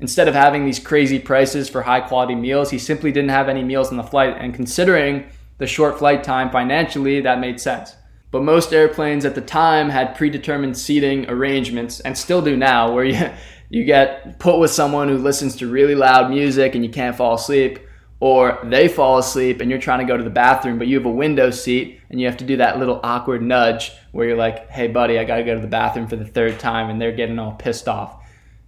Instead 0.00 0.28
of 0.28 0.34
having 0.34 0.66
these 0.66 0.78
crazy 0.78 1.18
prices 1.18 1.70
for 1.70 1.80
high 1.80 2.02
quality 2.02 2.34
meals, 2.34 2.68
he 2.68 2.78
simply 2.78 3.10
didn't 3.10 3.30
have 3.30 3.48
any 3.48 3.64
meals 3.64 3.88
on 3.90 3.96
the 3.96 4.02
flight. 4.02 4.36
And 4.38 4.52
considering 4.52 5.30
the 5.56 5.66
short 5.66 5.98
flight 5.98 6.22
time 6.22 6.50
financially, 6.50 7.22
that 7.22 7.40
made 7.40 7.58
sense. 7.58 7.94
But 8.34 8.42
most 8.42 8.72
airplanes 8.72 9.24
at 9.24 9.36
the 9.36 9.40
time 9.40 9.90
had 9.90 10.16
predetermined 10.16 10.76
seating 10.76 11.30
arrangements, 11.30 12.00
and 12.00 12.18
still 12.18 12.42
do 12.42 12.56
now, 12.56 12.92
where 12.92 13.04
you, 13.04 13.30
you 13.70 13.84
get 13.84 14.40
put 14.40 14.58
with 14.58 14.72
someone 14.72 15.08
who 15.08 15.18
listens 15.18 15.54
to 15.58 15.70
really 15.70 15.94
loud 15.94 16.30
music 16.30 16.74
and 16.74 16.84
you 16.84 16.90
can't 16.90 17.14
fall 17.14 17.36
asleep, 17.36 17.78
or 18.18 18.58
they 18.64 18.88
fall 18.88 19.18
asleep 19.18 19.60
and 19.60 19.70
you're 19.70 19.78
trying 19.78 20.00
to 20.00 20.04
go 20.04 20.16
to 20.16 20.24
the 20.24 20.30
bathroom, 20.30 20.78
but 20.78 20.88
you 20.88 20.96
have 20.96 21.06
a 21.06 21.10
window 21.10 21.52
seat 21.52 22.00
and 22.10 22.20
you 22.20 22.26
have 22.26 22.36
to 22.38 22.44
do 22.44 22.56
that 22.56 22.80
little 22.80 22.98
awkward 23.04 23.40
nudge 23.40 23.92
where 24.10 24.26
you're 24.26 24.36
like, 24.36 24.68
hey, 24.68 24.88
buddy, 24.88 25.16
I 25.16 25.22
got 25.22 25.36
to 25.36 25.44
go 25.44 25.54
to 25.54 25.60
the 25.60 25.68
bathroom 25.68 26.08
for 26.08 26.16
the 26.16 26.26
third 26.26 26.58
time, 26.58 26.90
and 26.90 27.00
they're 27.00 27.12
getting 27.12 27.38
all 27.38 27.52
pissed 27.52 27.86
off. 27.86 28.20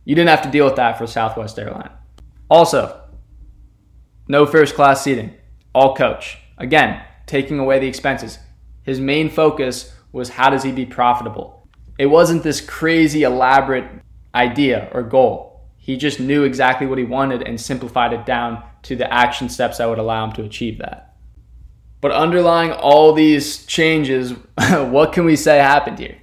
You 0.05 0.15
didn't 0.15 0.31
have 0.31 0.43
to 0.43 0.51
deal 0.53 0.65
with 0.65 0.77
that 0.77 0.97
for 0.97 1.09
Southwest 1.09 1.59
Airline. 1.59 1.91
Also, 2.49 3.01
no 4.29 4.47
first 4.47 4.77
class 4.77 5.03
seating, 5.03 5.35
all 5.75 5.97
coach. 5.97 6.39
Again, 6.57 7.03
taking 7.27 7.59
away 7.59 7.81
the 7.81 7.89
expenses. 7.89 8.39
His 8.87 9.01
main 9.01 9.29
focus 9.29 9.93
was 10.13 10.31
how 10.31 10.49
does 10.49 10.63
he 10.63 10.71
be 10.71 10.87
profitable? 10.87 11.69
It 11.99 12.07
wasn't 12.07 12.45
this 12.45 12.61
crazy, 12.61 13.25
elaborate 13.25 13.91
idea 14.33 14.89
or 14.93 15.03
goal. 15.03 15.61
He 15.77 15.97
just 15.97 16.21
knew 16.21 16.45
exactly 16.45 16.87
what 16.87 16.99
he 16.99 17.05
wanted 17.05 17.43
and 17.43 17.61
simplified 17.61 18.13
it 18.13 18.25
down 18.25 18.63
to 18.83 18.95
the 18.95 19.13
action 19.13 19.49
steps 19.49 19.79
that 19.79 19.89
would 19.89 19.99
allow 19.99 20.25
him 20.25 20.33
to 20.35 20.45
achieve 20.45 20.79
that. 20.79 21.17
But 22.01 22.13
underlying 22.13 22.71
all 22.71 23.13
these 23.13 23.67
changes, 23.67 24.33
what 24.71 25.13
can 25.13 25.25
we 25.25 25.35
say 25.35 25.59
happened 25.59 25.99
here? 25.99 26.19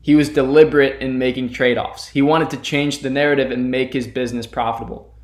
He 0.00 0.14
was 0.14 0.30
deliberate 0.30 1.02
in 1.02 1.18
making 1.18 1.52
trade 1.52 1.76
offs. 1.76 2.08
He 2.08 2.22
wanted 2.22 2.48
to 2.50 2.56
change 2.56 3.00
the 3.00 3.10
narrative 3.10 3.50
and 3.50 3.70
make 3.70 3.92
his 3.92 4.06
business 4.06 4.46
profitable. 4.46 5.14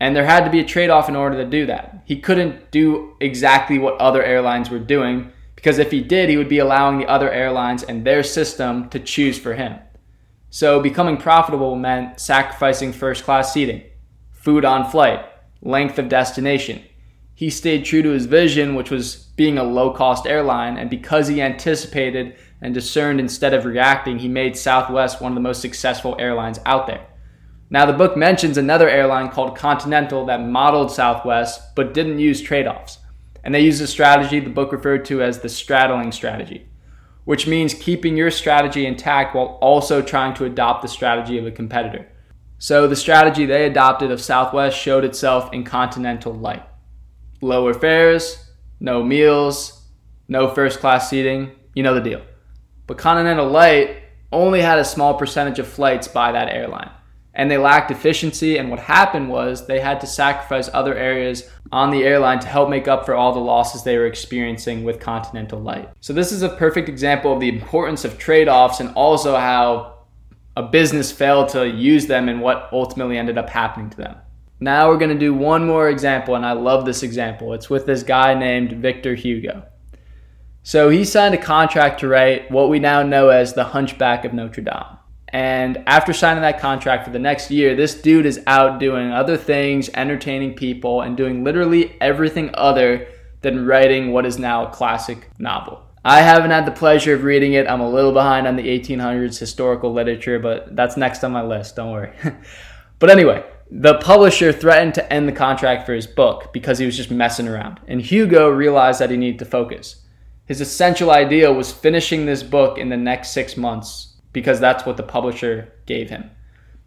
And 0.00 0.16
there 0.16 0.24
had 0.24 0.44
to 0.44 0.50
be 0.50 0.60
a 0.60 0.64
trade 0.64 0.88
off 0.88 1.10
in 1.10 1.16
order 1.16 1.36
to 1.42 1.50
do 1.50 1.66
that. 1.66 2.02
He 2.06 2.20
couldn't 2.20 2.70
do 2.70 3.16
exactly 3.20 3.78
what 3.78 4.00
other 4.00 4.22
airlines 4.22 4.70
were 4.70 4.78
doing 4.78 5.32
because 5.56 5.78
if 5.78 5.90
he 5.90 6.00
did, 6.00 6.28
he 6.28 6.36
would 6.36 6.48
be 6.48 6.58
allowing 6.58 6.98
the 6.98 7.06
other 7.06 7.30
airlines 7.30 7.82
and 7.82 8.04
their 8.04 8.22
system 8.22 8.88
to 8.90 9.00
choose 9.00 9.38
for 9.38 9.54
him. 9.54 9.78
So 10.50 10.80
becoming 10.80 11.16
profitable 11.16 11.74
meant 11.74 12.20
sacrificing 12.20 12.92
first 12.92 13.24
class 13.24 13.52
seating, 13.52 13.82
food 14.32 14.64
on 14.64 14.88
flight, 14.88 15.24
length 15.60 15.98
of 15.98 16.08
destination. 16.08 16.84
He 17.34 17.50
stayed 17.50 17.84
true 17.84 18.02
to 18.02 18.10
his 18.10 18.26
vision, 18.26 18.74
which 18.74 18.90
was 18.90 19.16
being 19.36 19.58
a 19.58 19.64
low 19.64 19.92
cost 19.92 20.26
airline, 20.26 20.78
and 20.78 20.88
because 20.88 21.28
he 21.28 21.42
anticipated 21.42 22.36
and 22.62 22.72
discerned 22.72 23.20
instead 23.20 23.52
of 23.52 23.66
reacting, 23.66 24.18
he 24.18 24.28
made 24.28 24.56
Southwest 24.56 25.20
one 25.20 25.32
of 25.32 25.36
the 25.36 25.42
most 25.42 25.60
successful 25.60 26.16
airlines 26.18 26.60
out 26.64 26.86
there. 26.86 27.06
Now, 27.68 27.84
the 27.84 27.92
book 27.92 28.16
mentions 28.16 28.56
another 28.56 28.88
airline 28.88 29.30
called 29.30 29.58
Continental 29.58 30.24
that 30.26 30.40
modeled 30.40 30.92
Southwest 30.92 31.74
but 31.74 31.92
didn't 31.92 32.20
use 32.20 32.40
trade 32.40 32.66
offs. 32.66 32.98
And 33.46 33.54
they 33.54 33.60
use 33.60 33.80
a 33.80 33.86
strategy 33.86 34.40
the 34.40 34.50
book 34.50 34.72
referred 34.72 35.04
to 35.04 35.22
as 35.22 35.38
the 35.38 35.48
straddling 35.48 36.10
strategy, 36.10 36.66
which 37.26 37.46
means 37.46 37.74
keeping 37.74 38.16
your 38.16 38.32
strategy 38.32 38.84
intact 38.84 39.36
while 39.36 39.60
also 39.62 40.02
trying 40.02 40.34
to 40.34 40.46
adopt 40.46 40.82
the 40.82 40.88
strategy 40.88 41.38
of 41.38 41.46
a 41.46 41.52
competitor. 41.52 42.08
So, 42.58 42.88
the 42.88 42.96
strategy 42.96 43.46
they 43.46 43.64
adopted 43.64 44.10
of 44.10 44.20
Southwest 44.20 44.76
showed 44.76 45.04
itself 45.04 45.52
in 45.52 45.62
Continental 45.62 46.34
Lite 46.34 46.64
lower 47.40 47.72
fares, 47.72 48.50
no 48.80 49.04
meals, 49.04 49.80
no 50.26 50.52
first 50.52 50.80
class 50.80 51.08
seating, 51.08 51.52
you 51.72 51.84
know 51.84 51.94
the 51.94 52.00
deal. 52.00 52.22
But 52.88 52.98
Continental 52.98 53.48
Lite 53.48 54.02
only 54.32 54.60
had 54.60 54.80
a 54.80 54.84
small 54.84 55.14
percentage 55.14 55.60
of 55.60 55.68
flights 55.68 56.08
by 56.08 56.32
that 56.32 56.48
airline. 56.48 56.90
And 57.36 57.50
they 57.50 57.58
lacked 57.58 57.90
efficiency, 57.90 58.56
and 58.56 58.70
what 58.70 58.80
happened 58.80 59.28
was 59.28 59.66
they 59.66 59.78
had 59.78 60.00
to 60.00 60.06
sacrifice 60.06 60.70
other 60.72 60.96
areas 60.96 61.48
on 61.70 61.90
the 61.90 62.02
airline 62.02 62.40
to 62.40 62.48
help 62.48 62.70
make 62.70 62.88
up 62.88 63.04
for 63.04 63.14
all 63.14 63.34
the 63.34 63.38
losses 63.40 63.82
they 63.82 63.98
were 63.98 64.06
experiencing 64.06 64.84
with 64.84 65.00
Continental 65.00 65.60
Lite. 65.60 65.90
So, 66.00 66.14
this 66.14 66.32
is 66.32 66.42
a 66.42 66.48
perfect 66.48 66.88
example 66.88 67.34
of 67.34 67.40
the 67.40 67.50
importance 67.50 68.06
of 68.06 68.16
trade 68.16 68.48
offs 68.48 68.80
and 68.80 68.88
also 68.94 69.36
how 69.36 69.98
a 70.56 70.62
business 70.62 71.12
failed 71.12 71.50
to 71.50 71.68
use 71.68 72.06
them 72.06 72.30
and 72.30 72.40
what 72.40 72.70
ultimately 72.72 73.18
ended 73.18 73.36
up 73.36 73.50
happening 73.50 73.90
to 73.90 73.96
them. 73.98 74.16
Now, 74.58 74.88
we're 74.88 74.96
going 74.96 75.10
to 75.10 75.18
do 75.18 75.34
one 75.34 75.66
more 75.66 75.90
example, 75.90 76.36
and 76.36 76.46
I 76.46 76.52
love 76.52 76.86
this 76.86 77.02
example. 77.02 77.52
It's 77.52 77.68
with 77.68 77.84
this 77.84 78.02
guy 78.02 78.32
named 78.32 78.72
Victor 78.72 79.14
Hugo. 79.14 79.66
So 80.62 80.88
he 80.88 81.04
signed 81.04 81.34
a 81.34 81.38
contract 81.38 82.00
to 82.00 82.08
write 82.08 82.50
what 82.50 82.70
we 82.70 82.78
now 82.78 83.02
know 83.02 83.28
as 83.28 83.52
The 83.52 83.64
Hunchback 83.64 84.24
of 84.24 84.32
Notre 84.32 84.62
Dame. 84.62 84.95
And 85.28 85.82
after 85.86 86.12
signing 86.12 86.42
that 86.42 86.60
contract 86.60 87.04
for 87.04 87.10
the 87.10 87.18
next 87.18 87.50
year, 87.50 87.74
this 87.74 88.00
dude 88.00 88.26
is 88.26 88.40
out 88.46 88.78
doing 88.78 89.10
other 89.10 89.36
things, 89.36 89.90
entertaining 89.94 90.54
people, 90.54 91.02
and 91.02 91.16
doing 91.16 91.42
literally 91.42 91.96
everything 92.00 92.50
other 92.54 93.08
than 93.42 93.66
writing 93.66 94.12
what 94.12 94.26
is 94.26 94.38
now 94.38 94.66
a 94.66 94.70
classic 94.70 95.28
novel. 95.38 95.82
I 96.04 96.20
haven't 96.20 96.52
had 96.52 96.66
the 96.66 96.72
pleasure 96.72 97.14
of 97.14 97.24
reading 97.24 97.54
it. 97.54 97.68
I'm 97.68 97.80
a 97.80 97.90
little 97.90 98.12
behind 98.12 98.46
on 98.46 98.54
the 98.54 98.62
1800s 98.62 99.38
historical 99.38 99.92
literature, 99.92 100.38
but 100.38 100.76
that's 100.76 100.96
next 100.96 101.24
on 101.24 101.32
my 101.32 101.42
list, 101.42 101.74
don't 101.74 101.90
worry. 101.90 102.12
but 103.00 103.10
anyway, 103.10 103.44
the 103.68 103.94
publisher 103.94 104.52
threatened 104.52 104.94
to 104.94 105.12
end 105.12 105.28
the 105.28 105.32
contract 105.32 105.84
for 105.84 105.94
his 105.94 106.06
book 106.06 106.52
because 106.52 106.78
he 106.78 106.86
was 106.86 106.96
just 106.96 107.10
messing 107.10 107.48
around. 107.48 107.80
And 107.88 108.00
Hugo 108.00 108.48
realized 108.48 109.00
that 109.00 109.10
he 109.10 109.16
needed 109.16 109.40
to 109.40 109.44
focus. 109.44 110.04
His 110.44 110.60
essential 110.60 111.10
idea 111.10 111.52
was 111.52 111.72
finishing 111.72 112.24
this 112.24 112.44
book 112.44 112.78
in 112.78 112.88
the 112.88 112.96
next 112.96 113.32
six 113.32 113.56
months 113.56 114.15
because 114.36 114.60
that's 114.60 114.84
what 114.84 114.98
the 114.98 115.02
publisher 115.02 115.72
gave 115.86 116.10
him. 116.10 116.30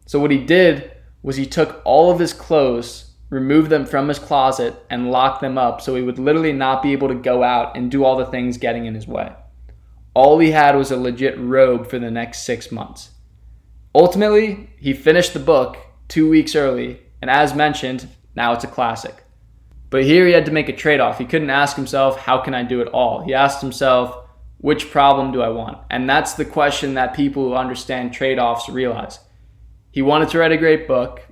So, 0.06 0.20
what 0.20 0.30
he 0.30 0.38
did 0.38 0.92
was 1.24 1.36
he 1.36 1.48
took 1.48 1.82
all 1.84 2.12
of 2.12 2.20
his 2.20 2.32
clothes, 2.32 3.16
removed 3.32 3.72
them 3.72 3.88
from 3.88 4.08
his 4.08 4.20
closet, 4.20 4.76
and 4.92 5.10
locked 5.10 5.42
them 5.42 5.58
up 5.58 5.82
so 5.82 5.96
he 5.96 6.04
would 6.04 6.20
literally 6.20 6.54
not 6.54 6.84
be 6.84 6.92
able 6.92 7.08
to 7.08 7.16
go 7.16 7.42
out 7.42 7.76
and 7.76 7.90
do 7.90 8.04
all 8.04 8.18
the 8.18 8.28
things 8.28 8.60
getting 8.60 8.86
in 8.86 8.94
his 8.94 9.08
way. 9.08 9.34
All 10.14 10.38
he 10.38 10.52
had 10.52 10.76
was 10.76 10.92
a 10.92 10.96
legit 10.96 11.40
robe 11.40 11.90
for 11.90 11.98
the 11.98 12.12
next 12.12 12.44
six 12.44 12.72
months. 12.72 13.10
Ultimately, 13.96 14.70
he 14.78 14.94
finished 14.94 15.34
the 15.34 15.40
book 15.40 15.76
two 16.08 16.30
weeks 16.30 16.56
early, 16.56 17.02
and 17.20 17.32
as 17.32 17.56
mentioned, 17.56 18.08
now 18.36 18.54
it's 18.54 18.64
a 18.64 18.68
classic. 18.68 19.24
But 19.90 20.04
here 20.04 20.28
he 20.28 20.34
had 20.34 20.46
to 20.46 20.52
make 20.52 20.70
a 20.70 20.76
trade 20.76 21.00
off. 21.00 21.18
He 21.18 21.26
couldn't 21.26 21.50
ask 21.50 21.76
himself, 21.76 22.20
How 22.20 22.38
can 22.38 22.54
I 22.54 22.62
do 22.62 22.80
it 22.82 22.90
all? 22.90 23.24
He 23.24 23.34
asked 23.34 23.60
himself, 23.60 24.29
Which 24.60 24.92
problem 24.92 25.32
do 25.32 25.42
I 25.42 25.50
want? 25.50 25.80
And 25.90 26.10
that's 26.10 26.34
the 26.34 26.46
question 26.46 26.94
that 26.94 27.14
people 27.14 27.44
who 27.48 27.56
understand 27.56 28.14
trade 28.14 28.40
offs 28.40 28.68
realize. 28.70 29.20
He 29.92 30.02
wanted 30.02 30.30
to 30.30 30.40
write 30.40 30.52
a 30.52 30.58
great 30.58 30.88
book, 30.88 31.26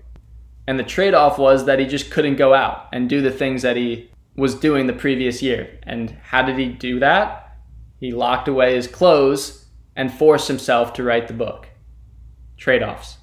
and 0.65 0.79
the 0.79 0.83
trade 0.83 1.13
off 1.13 1.37
was 1.37 1.65
that 1.65 1.79
he 1.79 1.85
just 1.85 2.09
couldn't 2.09 2.37
go 2.37 2.53
out 2.53 2.87
and 2.93 3.09
do 3.09 3.21
the 3.21 3.31
things 3.31 3.61
that 3.61 3.75
he 3.75 4.09
was 4.37 4.55
doing 4.55 4.87
the 4.87 4.93
previous 4.93 5.41
year. 5.41 5.79
And 5.83 6.11
how 6.23 6.41
did 6.41 6.57
he 6.57 6.67
do 6.67 6.99
that? 6.99 7.57
He 7.99 8.11
locked 8.11 8.47
away 8.47 8.75
his 8.75 8.87
clothes 8.87 9.65
and 9.95 10.13
forced 10.13 10.47
himself 10.47 10.93
to 10.93 11.03
write 11.03 11.27
the 11.27 11.33
book. 11.33 11.67
Trade 12.55 12.83
offs. 12.83 13.17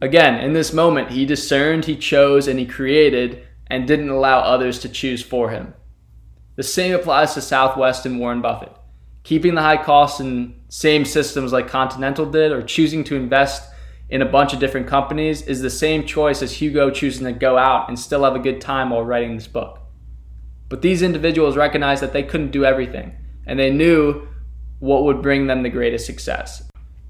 Again, 0.00 0.42
in 0.42 0.52
this 0.52 0.72
moment, 0.72 1.10
he 1.10 1.26
discerned, 1.26 1.84
he 1.84 1.96
chose, 1.96 2.48
and 2.48 2.58
he 2.58 2.66
created 2.66 3.46
and 3.66 3.86
didn't 3.86 4.10
allow 4.10 4.40
others 4.40 4.78
to 4.80 4.88
choose 4.88 5.22
for 5.22 5.50
him. 5.50 5.74
The 6.56 6.62
same 6.62 6.94
applies 6.94 7.34
to 7.34 7.40
Southwest 7.40 8.06
and 8.06 8.18
Warren 8.18 8.40
Buffett. 8.40 8.72
Keeping 9.24 9.54
the 9.54 9.62
high 9.62 9.82
costs 9.82 10.20
in 10.20 10.54
same 10.68 11.04
systems 11.04 11.52
like 11.52 11.66
Continental 11.66 12.26
did, 12.26 12.52
or 12.52 12.62
choosing 12.62 13.02
to 13.04 13.16
invest 13.16 13.70
in 14.10 14.20
a 14.20 14.26
bunch 14.26 14.52
of 14.52 14.60
different 14.60 14.86
companies, 14.86 15.42
is 15.42 15.62
the 15.62 15.70
same 15.70 16.04
choice 16.04 16.42
as 16.42 16.52
Hugo 16.52 16.90
choosing 16.90 17.24
to 17.24 17.32
go 17.32 17.56
out 17.56 17.88
and 17.88 17.98
still 17.98 18.24
have 18.24 18.36
a 18.36 18.38
good 18.38 18.60
time 18.60 18.90
while 18.90 19.02
writing 19.02 19.34
this 19.34 19.46
book. 19.46 19.80
But 20.68 20.82
these 20.82 21.02
individuals 21.02 21.56
recognized 21.56 22.02
that 22.02 22.12
they 22.12 22.22
couldn't 22.22 22.50
do 22.50 22.66
everything, 22.66 23.14
and 23.46 23.58
they 23.58 23.70
knew 23.70 24.28
what 24.78 25.04
would 25.04 25.22
bring 25.22 25.46
them 25.46 25.62
the 25.62 25.70
greatest 25.70 26.04
success. 26.04 26.62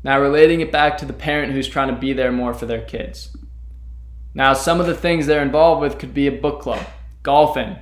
Now, 0.04 0.20
relating 0.20 0.60
it 0.60 0.70
back 0.70 0.98
to 0.98 1.06
the 1.06 1.12
parent 1.12 1.52
who's 1.52 1.68
trying 1.68 1.88
to 1.88 2.00
be 2.00 2.12
there 2.12 2.30
more 2.30 2.54
for 2.54 2.66
their 2.66 2.82
kids. 2.82 3.36
Now, 4.34 4.52
some 4.52 4.80
of 4.80 4.86
the 4.86 4.94
things 4.94 5.26
they're 5.26 5.42
involved 5.42 5.80
with 5.80 5.98
could 5.98 6.14
be 6.14 6.28
a 6.28 6.32
book 6.32 6.60
club, 6.60 6.84
golfing 7.24 7.76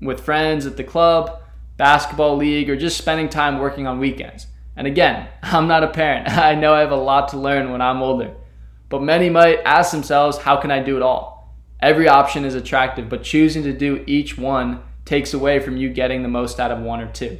with 0.00 0.24
friends 0.24 0.66
at 0.66 0.76
the 0.76 0.84
club, 0.84 1.40
basketball 1.76 2.36
league, 2.36 2.70
or 2.70 2.76
just 2.76 2.98
spending 2.98 3.28
time 3.28 3.58
working 3.58 3.86
on 3.86 3.98
weekends. 3.98 4.46
And 4.76 4.86
again, 4.86 5.28
I'm 5.42 5.68
not 5.68 5.84
a 5.84 5.88
parent. 5.88 6.28
I 6.30 6.54
know 6.54 6.74
I 6.74 6.80
have 6.80 6.90
a 6.90 6.96
lot 6.96 7.28
to 7.28 7.38
learn 7.38 7.70
when 7.70 7.80
I'm 7.80 8.02
older. 8.02 8.34
But 8.88 9.02
many 9.02 9.30
might 9.30 9.60
ask 9.64 9.90
themselves, 9.90 10.38
how 10.38 10.56
can 10.56 10.70
I 10.70 10.80
do 10.80 10.96
it 10.96 11.02
all? 11.02 11.56
Every 11.80 12.08
option 12.08 12.44
is 12.44 12.54
attractive, 12.54 13.08
but 13.08 13.22
choosing 13.22 13.62
to 13.64 13.72
do 13.72 14.04
each 14.06 14.38
one 14.38 14.82
takes 15.04 15.34
away 15.34 15.60
from 15.60 15.76
you 15.76 15.90
getting 15.90 16.22
the 16.22 16.28
most 16.28 16.58
out 16.58 16.70
of 16.70 16.80
one 16.80 17.00
or 17.00 17.10
two. 17.12 17.38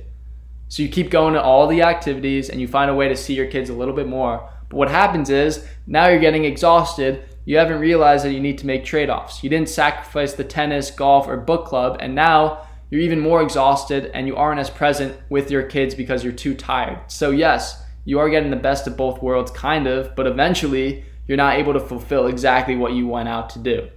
So 0.68 0.82
you 0.82 0.88
keep 0.88 1.10
going 1.10 1.34
to 1.34 1.42
all 1.42 1.68
the 1.68 1.82
activities 1.82 2.50
and 2.50 2.60
you 2.60 2.68
find 2.68 2.90
a 2.90 2.94
way 2.94 3.08
to 3.08 3.16
see 3.16 3.34
your 3.34 3.46
kids 3.46 3.70
a 3.70 3.74
little 3.74 3.94
bit 3.94 4.08
more. 4.08 4.50
But 4.68 4.76
what 4.76 4.90
happens 4.90 5.30
is 5.30 5.66
now 5.86 6.08
you're 6.08 6.20
getting 6.20 6.44
exhausted 6.44 7.24
you 7.46 7.58
haven't 7.58 7.78
realized 7.78 8.24
that 8.24 8.32
you 8.32 8.40
need 8.40 8.58
to 8.58 8.66
make 8.66 8.84
trade 8.84 9.08
offs. 9.08 9.42
You 9.44 9.48
didn't 9.48 9.68
sacrifice 9.68 10.32
the 10.32 10.42
tennis, 10.42 10.90
golf, 10.90 11.28
or 11.28 11.36
book 11.36 11.64
club, 11.64 11.96
and 12.00 12.14
now 12.14 12.65
you're 12.90 13.00
even 13.00 13.20
more 13.20 13.42
exhausted 13.42 14.10
and 14.14 14.26
you 14.26 14.36
aren't 14.36 14.60
as 14.60 14.70
present 14.70 15.18
with 15.28 15.50
your 15.50 15.62
kids 15.62 15.94
because 15.94 16.22
you're 16.22 16.32
too 16.32 16.54
tired. 16.54 17.00
So, 17.08 17.30
yes, 17.30 17.82
you 18.04 18.18
are 18.20 18.30
getting 18.30 18.50
the 18.50 18.56
best 18.56 18.86
of 18.86 18.96
both 18.96 19.22
worlds, 19.22 19.50
kind 19.50 19.86
of, 19.86 20.14
but 20.14 20.26
eventually 20.26 21.04
you're 21.26 21.36
not 21.36 21.56
able 21.56 21.72
to 21.72 21.80
fulfill 21.80 22.26
exactly 22.26 22.76
what 22.76 22.92
you 22.92 23.08
went 23.08 23.28
out 23.28 23.50
to 23.50 23.58
do. 23.58 23.88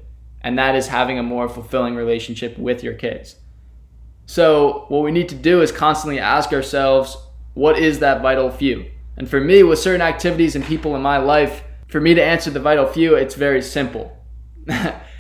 And 0.41 0.57
that 0.57 0.75
is 0.75 0.87
having 0.87 1.19
a 1.19 1.23
more 1.23 1.47
fulfilling 1.47 1.95
relationship 1.95 2.57
with 2.57 2.83
your 2.83 2.93
kids. 2.93 3.35
So, 4.25 4.85
what 4.89 5.03
we 5.03 5.11
need 5.11 5.29
to 5.29 5.35
do 5.35 5.61
is 5.61 5.71
constantly 5.71 6.19
ask 6.19 6.53
ourselves, 6.53 7.17
what 7.53 7.77
is 7.77 7.99
that 7.99 8.21
vital 8.21 8.49
few? 8.49 8.89
And 9.17 9.29
for 9.29 9.41
me, 9.41 9.63
with 9.63 9.79
certain 9.79 10.01
activities 10.01 10.55
and 10.55 10.63
people 10.63 10.95
in 10.95 11.01
my 11.01 11.17
life, 11.17 11.63
for 11.87 11.99
me 11.99 12.13
to 12.13 12.23
answer 12.23 12.49
the 12.49 12.59
vital 12.59 12.85
few, 12.85 13.15
it's 13.15 13.35
very 13.35 13.61
simple. 13.61 14.15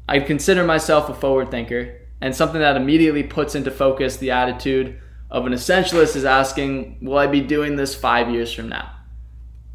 I 0.09 0.19
consider 0.19 0.63
myself 0.63 1.09
a 1.09 1.13
forward 1.13 1.51
thinker, 1.51 1.98
and 2.21 2.35
something 2.35 2.59
that 2.61 2.75
immediately 2.75 3.23
puts 3.23 3.55
into 3.55 3.71
focus 3.71 4.17
the 4.17 4.31
attitude 4.31 4.99
of 5.31 5.45
an 5.45 5.53
essentialist 5.53 6.15
is 6.15 6.25
asking, 6.25 6.97
Will 7.01 7.17
I 7.17 7.27
be 7.27 7.41
doing 7.41 7.75
this 7.75 7.95
five 7.95 8.29
years 8.29 8.51
from 8.53 8.69
now? 8.69 8.91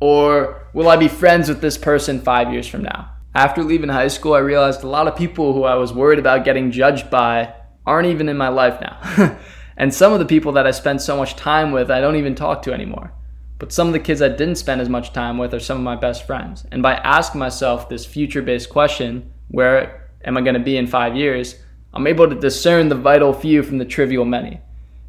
Or 0.01 0.69
will 0.75 0.89
I 0.89 0.97
be 0.97 1.09
friends 1.09 1.49
with 1.49 1.61
this 1.61 1.79
person 1.79 2.21
five 2.21 2.53
years 2.53 2.67
from 2.67 2.83
now? 2.83 3.11
After 3.35 3.63
leaving 3.63 3.89
high 3.89 4.09
school, 4.09 4.35
I 4.35 4.39
realized 4.39 4.83
a 4.83 4.89
lot 4.89 5.09
of 5.09 5.17
people 5.17 5.55
who 5.55 5.65
I 5.65 5.75
was 5.75 5.93
worried 5.93 6.19
about 6.19 6.45
getting 6.45 6.71
judged 6.71 7.11
by 7.11 7.55
aren't 7.87 8.09
even 8.09 8.29
in 8.29 8.37
my 8.37 8.49
life 8.49 8.81
now. 8.81 9.39
and 9.77 9.93
some 9.93 10.13
of 10.13 10.19
the 10.19 10.27
people 10.27 10.53
that 10.53 10.67
I 10.67 10.71
spent 10.71 11.03
so 11.03 11.17
much 11.17 11.37
time 11.37 11.73
with, 11.73 11.91
I 11.91 12.01
don't 12.01 12.17
even 12.17 12.35
talk 12.35 12.63
to 12.63 12.73
anymore. 12.73 13.13
But 13.59 13.73
some 13.73 13.87
of 13.87 13.93
the 13.93 14.01
kids 14.01 14.21
I 14.21 14.29
didn't 14.29 14.57
spend 14.57 14.81
as 14.81 14.89
much 14.89 15.13
time 15.13 15.39
with 15.39 15.55
are 15.55 15.61
some 15.61 15.79
of 15.79 15.85
my 15.85 15.97
best 15.97 16.27
friends. 16.27 16.67
And 16.71 16.83
by 16.83 16.95
asking 16.95 17.39
myself 17.39 17.89
this 17.89 18.05
future 18.05 18.43
based 18.43 18.69
question, 18.69 19.33
where 19.49 20.11
am 20.25 20.37
I 20.37 20.41
going 20.41 20.55
to 20.55 20.61
be 20.61 20.77
in 20.77 20.87
five 20.87 21.17
years? 21.17 21.57
I'm 21.95 22.09
able 22.09 22.29
to 22.29 22.35
discern 22.35 22.89
the 22.89 22.97
vital 22.97 23.33
few 23.33 23.63
from 23.63 23.79
the 23.79 23.85
trivial 23.85 24.25
many. 24.25 24.61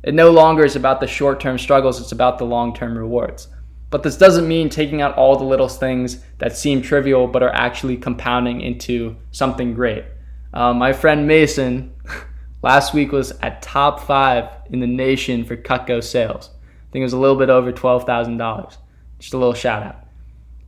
It 0.04 0.14
no 0.14 0.30
longer 0.30 0.64
is 0.64 0.76
about 0.76 1.00
the 1.00 1.08
short 1.08 1.40
term 1.40 1.58
struggles, 1.58 2.00
it's 2.00 2.12
about 2.12 2.38
the 2.38 2.46
long 2.46 2.76
term 2.76 2.96
rewards. 2.96 3.48
But 3.90 4.04
this 4.04 4.18
doesn't 4.18 4.48
mean 4.48 4.70
taking 4.70 5.02
out 5.02 5.18
all 5.18 5.36
the 5.36 5.44
little 5.44 5.68
things 5.68 6.20
that 6.38 6.56
seem 6.56 6.82
trivial 6.82 7.28
but 7.28 7.42
are 7.42 7.54
actually 7.54 7.98
compounding 7.98 8.62
into 8.62 9.16
something 9.32 9.74
great. 9.74 10.06
Uh, 10.54 10.74
my 10.74 10.94
friend 10.94 11.28
Mason 11.28 11.94
last 12.62 12.94
week 12.94 13.12
was 13.12 13.32
at 13.42 13.64
top 13.64 14.00
five 14.02 14.50
in 14.70 14.80
the 14.80 14.88
nation 14.88 15.44
for 15.44 15.58
Cutco 15.58 16.04
sales 16.04 16.52
I 16.54 16.92
think 16.92 17.02
it 17.02 17.06
was 17.06 17.14
a 17.14 17.20
little 17.20 17.36
bit 17.36 17.50
over 17.50 17.74
$12,000. 17.74 18.78
Just 19.20 19.34
a 19.34 19.38
little 19.38 19.54
shout 19.54 19.84
out. 19.84 20.06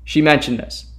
She 0.03 0.21
mentioned 0.21 0.59
this. 0.59 0.91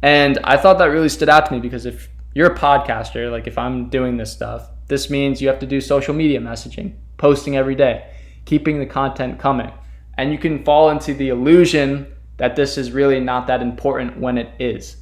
And 0.00 0.38
I 0.44 0.56
thought 0.56 0.78
that 0.78 0.86
really 0.86 1.08
stood 1.08 1.28
out 1.28 1.46
to 1.46 1.52
me 1.52 1.60
because 1.60 1.86
if 1.86 2.08
you're 2.38 2.52
a 2.52 2.56
podcaster, 2.56 3.32
like 3.32 3.48
if 3.48 3.58
I'm 3.58 3.88
doing 3.88 4.16
this 4.16 4.32
stuff, 4.32 4.70
this 4.86 5.10
means 5.10 5.42
you 5.42 5.48
have 5.48 5.58
to 5.58 5.66
do 5.66 5.80
social 5.80 6.14
media 6.14 6.38
messaging, 6.38 6.94
posting 7.16 7.56
every 7.56 7.74
day, 7.74 8.12
keeping 8.44 8.78
the 8.78 8.86
content 8.86 9.40
coming. 9.40 9.72
And 10.16 10.30
you 10.30 10.38
can 10.38 10.64
fall 10.64 10.90
into 10.90 11.14
the 11.14 11.30
illusion 11.30 12.06
that 12.36 12.54
this 12.54 12.78
is 12.78 12.92
really 12.92 13.18
not 13.18 13.48
that 13.48 13.60
important 13.60 14.20
when 14.20 14.38
it 14.38 14.52
is. 14.60 14.98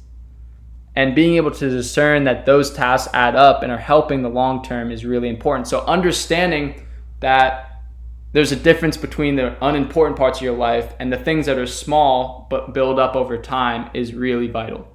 And 0.95 1.13
being 1.13 1.35
able 1.35 1.51
to 1.51 1.69
discern 1.69 2.23
that 2.23 2.47
those 2.47 2.73
tasks 2.73 3.13
add 3.13 3.35
up 3.35 3.61
and 3.61 3.71
are 3.71 3.77
helping 3.77 4.23
the 4.23 4.29
long 4.29 4.63
term 4.63 4.91
is 4.91 5.05
really 5.05 5.29
important. 5.29 5.67
So, 5.67 5.81
understanding 5.81 6.87
that 7.19 7.83
there's 8.31 8.51
a 8.51 8.55
difference 8.55 8.97
between 8.97 9.35
the 9.35 9.63
unimportant 9.63 10.17
parts 10.17 10.39
of 10.39 10.43
your 10.43 10.57
life 10.57 10.91
and 10.99 11.13
the 11.13 11.17
things 11.17 11.45
that 11.45 11.59
are 11.59 11.67
small 11.67 12.47
but 12.49 12.73
build 12.73 12.97
up 12.97 13.15
over 13.15 13.37
time 13.37 13.91
is 13.93 14.15
really 14.15 14.47
vital. 14.47 14.87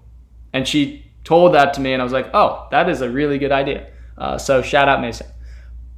And 0.52 0.66
she 0.66 1.11
told 1.24 1.54
that 1.54 1.74
to 1.74 1.80
me, 1.80 1.92
and 1.92 2.02
I 2.02 2.04
was 2.04 2.12
like, 2.12 2.30
oh, 2.34 2.68
that 2.70 2.88
is 2.88 3.00
a 3.00 3.10
really 3.10 3.38
good 3.38 3.52
idea. 3.52 3.88
Uh, 4.18 4.38
so, 4.38 4.62
shout 4.62 4.88
out 4.88 5.00
Mason. 5.00 5.26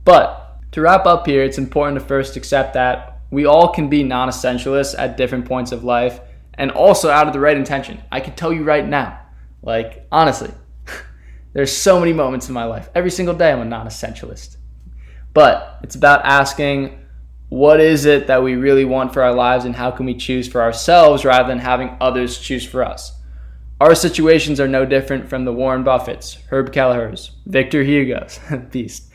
But 0.05 0.59
to 0.73 0.81
wrap 0.81 1.07
up 1.07 1.27
here, 1.27 1.43
it's 1.43 1.59
important 1.59 1.99
to 1.99 2.05
first 2.05 2.37
accept 2.37 2.75
that 2.75 3.21
we 3.31 3.47
all 3.47 3.73
can 3.73 3.89
be 3.89 4.03
non 4.03 4.29
essentialists 4.29 4.95
at 4.99 5.17
different 5.17 5.47
points 5.47 5.73
of 5.73 5.85
life 5.85 6.21
and 6.55 6.71
also 6.71 7.11
out 7.11 7.27
of 7.27 7.33
the 7.33 7.41
right 7.41 7.57
intention. 7.57 8.03
I 8.13 8.21
can 8.21 8.35
tell 8.35 8.53
you 8.53 8.65
right 8.65 8.87
now, 8.87 9.21
like, 9.63 10.07
honestly, 10.13 10.51
there's 11.53 11.77
so 11.77 11.99
many 11.99 12.13
moments 12.13 12.49
in 12.49 12.55
my 12.55 12.65
life. 12.65 12.89
Every 12.95 13.11
single 13.11 13.35
day, 13.35 13.51
I'm 13.51 13.61
a 13.61 13.65
non 13.65 13.87
essentialist. 13.87 14.57
But 15.33 15.81
it's 15.83 15.97
about 15.97 16.25
asking, 16.25 17.01
what 17.49 17.81
is 17.81 18.05
it 18.05 18.29
that 18.29 18.43
we 18.43 18.55
really 18.55 18.85
want 18.85 19.13
for 19.13 19.23
our 19.23 19.35
lives 19.35 19.65
and 19.65 19.75
how 19.75 19.91
can 19.91 20.07
we 20.07 20.15
choose 20.15 20.49
for 20.49 20.63
ourselves 20.63 21.25
rather 21.25 21.49
than 21.49 21.59
having 21.59 21.97
others 22.01 22.39
choose 22.39 22.65
for 22.65 22.85
us? 22.85 23.13
Our 23.81 23.97
situations 23.97 24.61
are 24.61 24.69
no 24.69 24.87
different 24.87 25.29
from 25.29 25.45
the 25.45 25.53
Warren 25.53 25.83
Buffetts, 25.83 26.39
Herb 26.49 26.73
Kelleher's, 26.73 27.33
Victor 27.45 27.83
Hugo's, 27.83 28.39
Beast. 28.71 29.11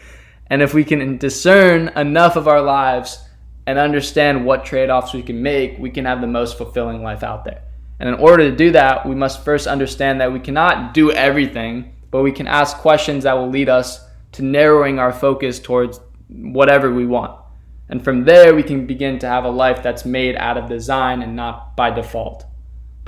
And 0.48 0.62
if 0.62 0.74
we 0.74 0.84
can 0.84 1.18
discern 1.18 1.88
enough 1.96 2.36
of 2.36 2.48
our 2.48 2.62
lives 2.62 3.24
and 3.66 3.80
understand 3.80 4.46
what 4.46 4.66
trade 4.66 4.89
offs 4.89 5.13
we 5.13 5.24
can 5.24 5.42
make, 5.42 5.80
we 5.80 5.89
can 5.89 6.04
have 6.04 6.20
the 6.20 6.28
most 6.28 6.58
fulfilling 6.58 7.01
life 7.01 7.24
out 7.24 7.46
there. 7.46 7.62
And 8.00 8.10
in 8.10 8.16
order 8.16 8.50
to 8.50 8.56
do 8.56 8.72
that, 8.72 9.08
we 9.08 9.16
must 9.16 9.46
first 9.46 9.66
understand 9.66 10.20
that 10.20 10.34
we 10.34 10.39
cannot 10.42 10.94
do 10.94 11.12
everything, 11.12 11.94
but 12.12 12.24
we 12.24 12.32
can 12.34 12.48
ask 12.48 12.78
questions 12.78 13.24
that 13.24 13.38
will 13.38 13.50
lead 13.50 13.70
us 13.70 14.06
to 14.34 14.44
narrowing 14.44 15.00
our 15.00 15.13
focus 15.13 15.60
towards 15.60 16.01
whatever 16.28 16.94
we 16.94 17.06
want. 17.06 17.39
And 17.88 18.04
from 18.04 18.25
there, 18.25 18.54
we 18.54 18.63
can 18.63 18.86
begin 18.86 19.20
to 19.20 19.28
have 19.28 19.46
a 19.46 19.50
life 19.50 19.82
that's 19.82 20.06
made 20.06 20.36
out 20.36 20.58
of 20.58 20.68
design 20.68 21.22
and 21.22 21.36
not 21.36 21.78
by 21.78 21.92
default. 21.92 22.46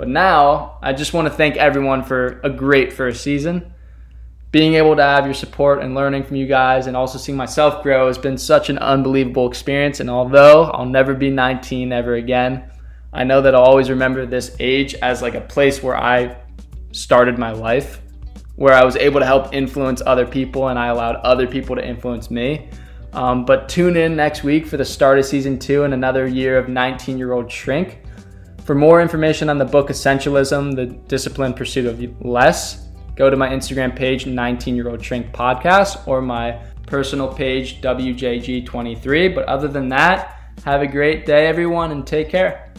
But 0.01 0.08
now, 0.08 0.79
I 0.81 0.93
just 0.93 1.13
want 1.13 1.27
to 1.27 1.31
thank 1.31 1.58
everyone 1.58 2.01
for 2.01 2.41
a 2.43 2.50
great 2.50 2.91
first 2.91 3.22
season 3.22 3.72
being 4.50 4.74
able 4.74 4.96
to 4.96 5.03
have 5.03 5.25
your 5.25 5.36
support 5.36 5.84
and 5.84 5.93
learning 5.93 6.24
from 6.24 6.38
you 6.38 6.48
guys 6.48 6.88
and 6.88 6.98
also 6.98 7.20
seeing 7.20 7.38
myself 7.38 7.84
grow 7.84 8.08
has 8.08 8.17
been 8.17 8.36
such 8.36 8.72
an 8.72 8.79
unbelievable 8.79 9.48
experience. 9.48 10.00
And 10.00 10.10
although 10.10 10.63
I'll 10.72 10.88
never 10.88 11.13
be 11.13 11.29
19 11.29 11.93
ever 11.93 12.15
again, 12.15 12.72
I 13.13 13.25
know 13.25 13.43
that 13.43 13.53
I'll 13.53 13.62
always 13.62 13.91
remember 13.91 14.25
this 14.25 14.55
age 14.60 14.96
as 14.96 15.22
like 15.22 15.36
a 15.36 15.41
place 15.41 15.84
where 15.84 15.96
I 15.96 16.36
started 16.93 17.38
my 17.38 17.51
life, 17.51 18.01
where 18.55 18.74
I 18.74 18.84
was 18.84 18.96
able 18.96 19.20
to 19.20 19.25
help 19.27 19.53
influence 19.53 20.01
other 20.03 20.25
people 20.25 20.70
and 20.70 20.79
I 20.79 20.88
allowed 20.88 21.17
other 21.17 21.46
people 21.46 21.75
to 21.75 21.88
influence 21.88 22.31
me. 22.31 22.72
Um, 23.13 23.46
but 23.46 23.70
tune 23.70 23.96
in 23.96 24.15
next 24.15 24.43
week 24.43 24.65
for 24.65 24.77
the 24.77 24.86
start 24.86 25.20
of 25.20 25.25
season 25.25 25.60
two 25.60 25.84
and 25.84 25.93
another 25.93 26.25
year 26.25 26.58
of 26.58 26.70
19 26.70 27.20
year 27.20 27.34
old 27.34 27.51
shrink. 27.51 28.00
For 28.72 28.75
more 28.75 29.01
information 29.01 29.50
on 29.50 29.58
the 29.58 29.66
book 29.66 29.90
Essentialism, 29.90 30.78
the 30.78 30.86
disciplined 30.86 31.58
pursuit 31.58 31.86
of 31.86 32.25
less, 32.25 32.88
go 33.18 33.30
to 33.30 33.36
my 33.36 33.50
Instagram 33.50 33.94
page, 33.94 34.25
19 34.25 34.78
year 34.78 34.88
old 34.88 35.04
shrink 35.04 35.34
podcast, 35.34 36.08
or 36.08 36.22
my 36.22 36.54
personal 36.88 37.28
page, 37.28 37.82
WJG23. 37.82 39.36
But 39.36 39.44
other 39.50 39.68
than 39.68 39.90
that, 39.90 40.53
have 40.64 40.81
a 40.81 40.88
great 40.88 41.25
day, 41.25 41.48
everyone, 41.48 41.92
and 41.92 42.07
take 42.07 42.29
care. 42.29 42.71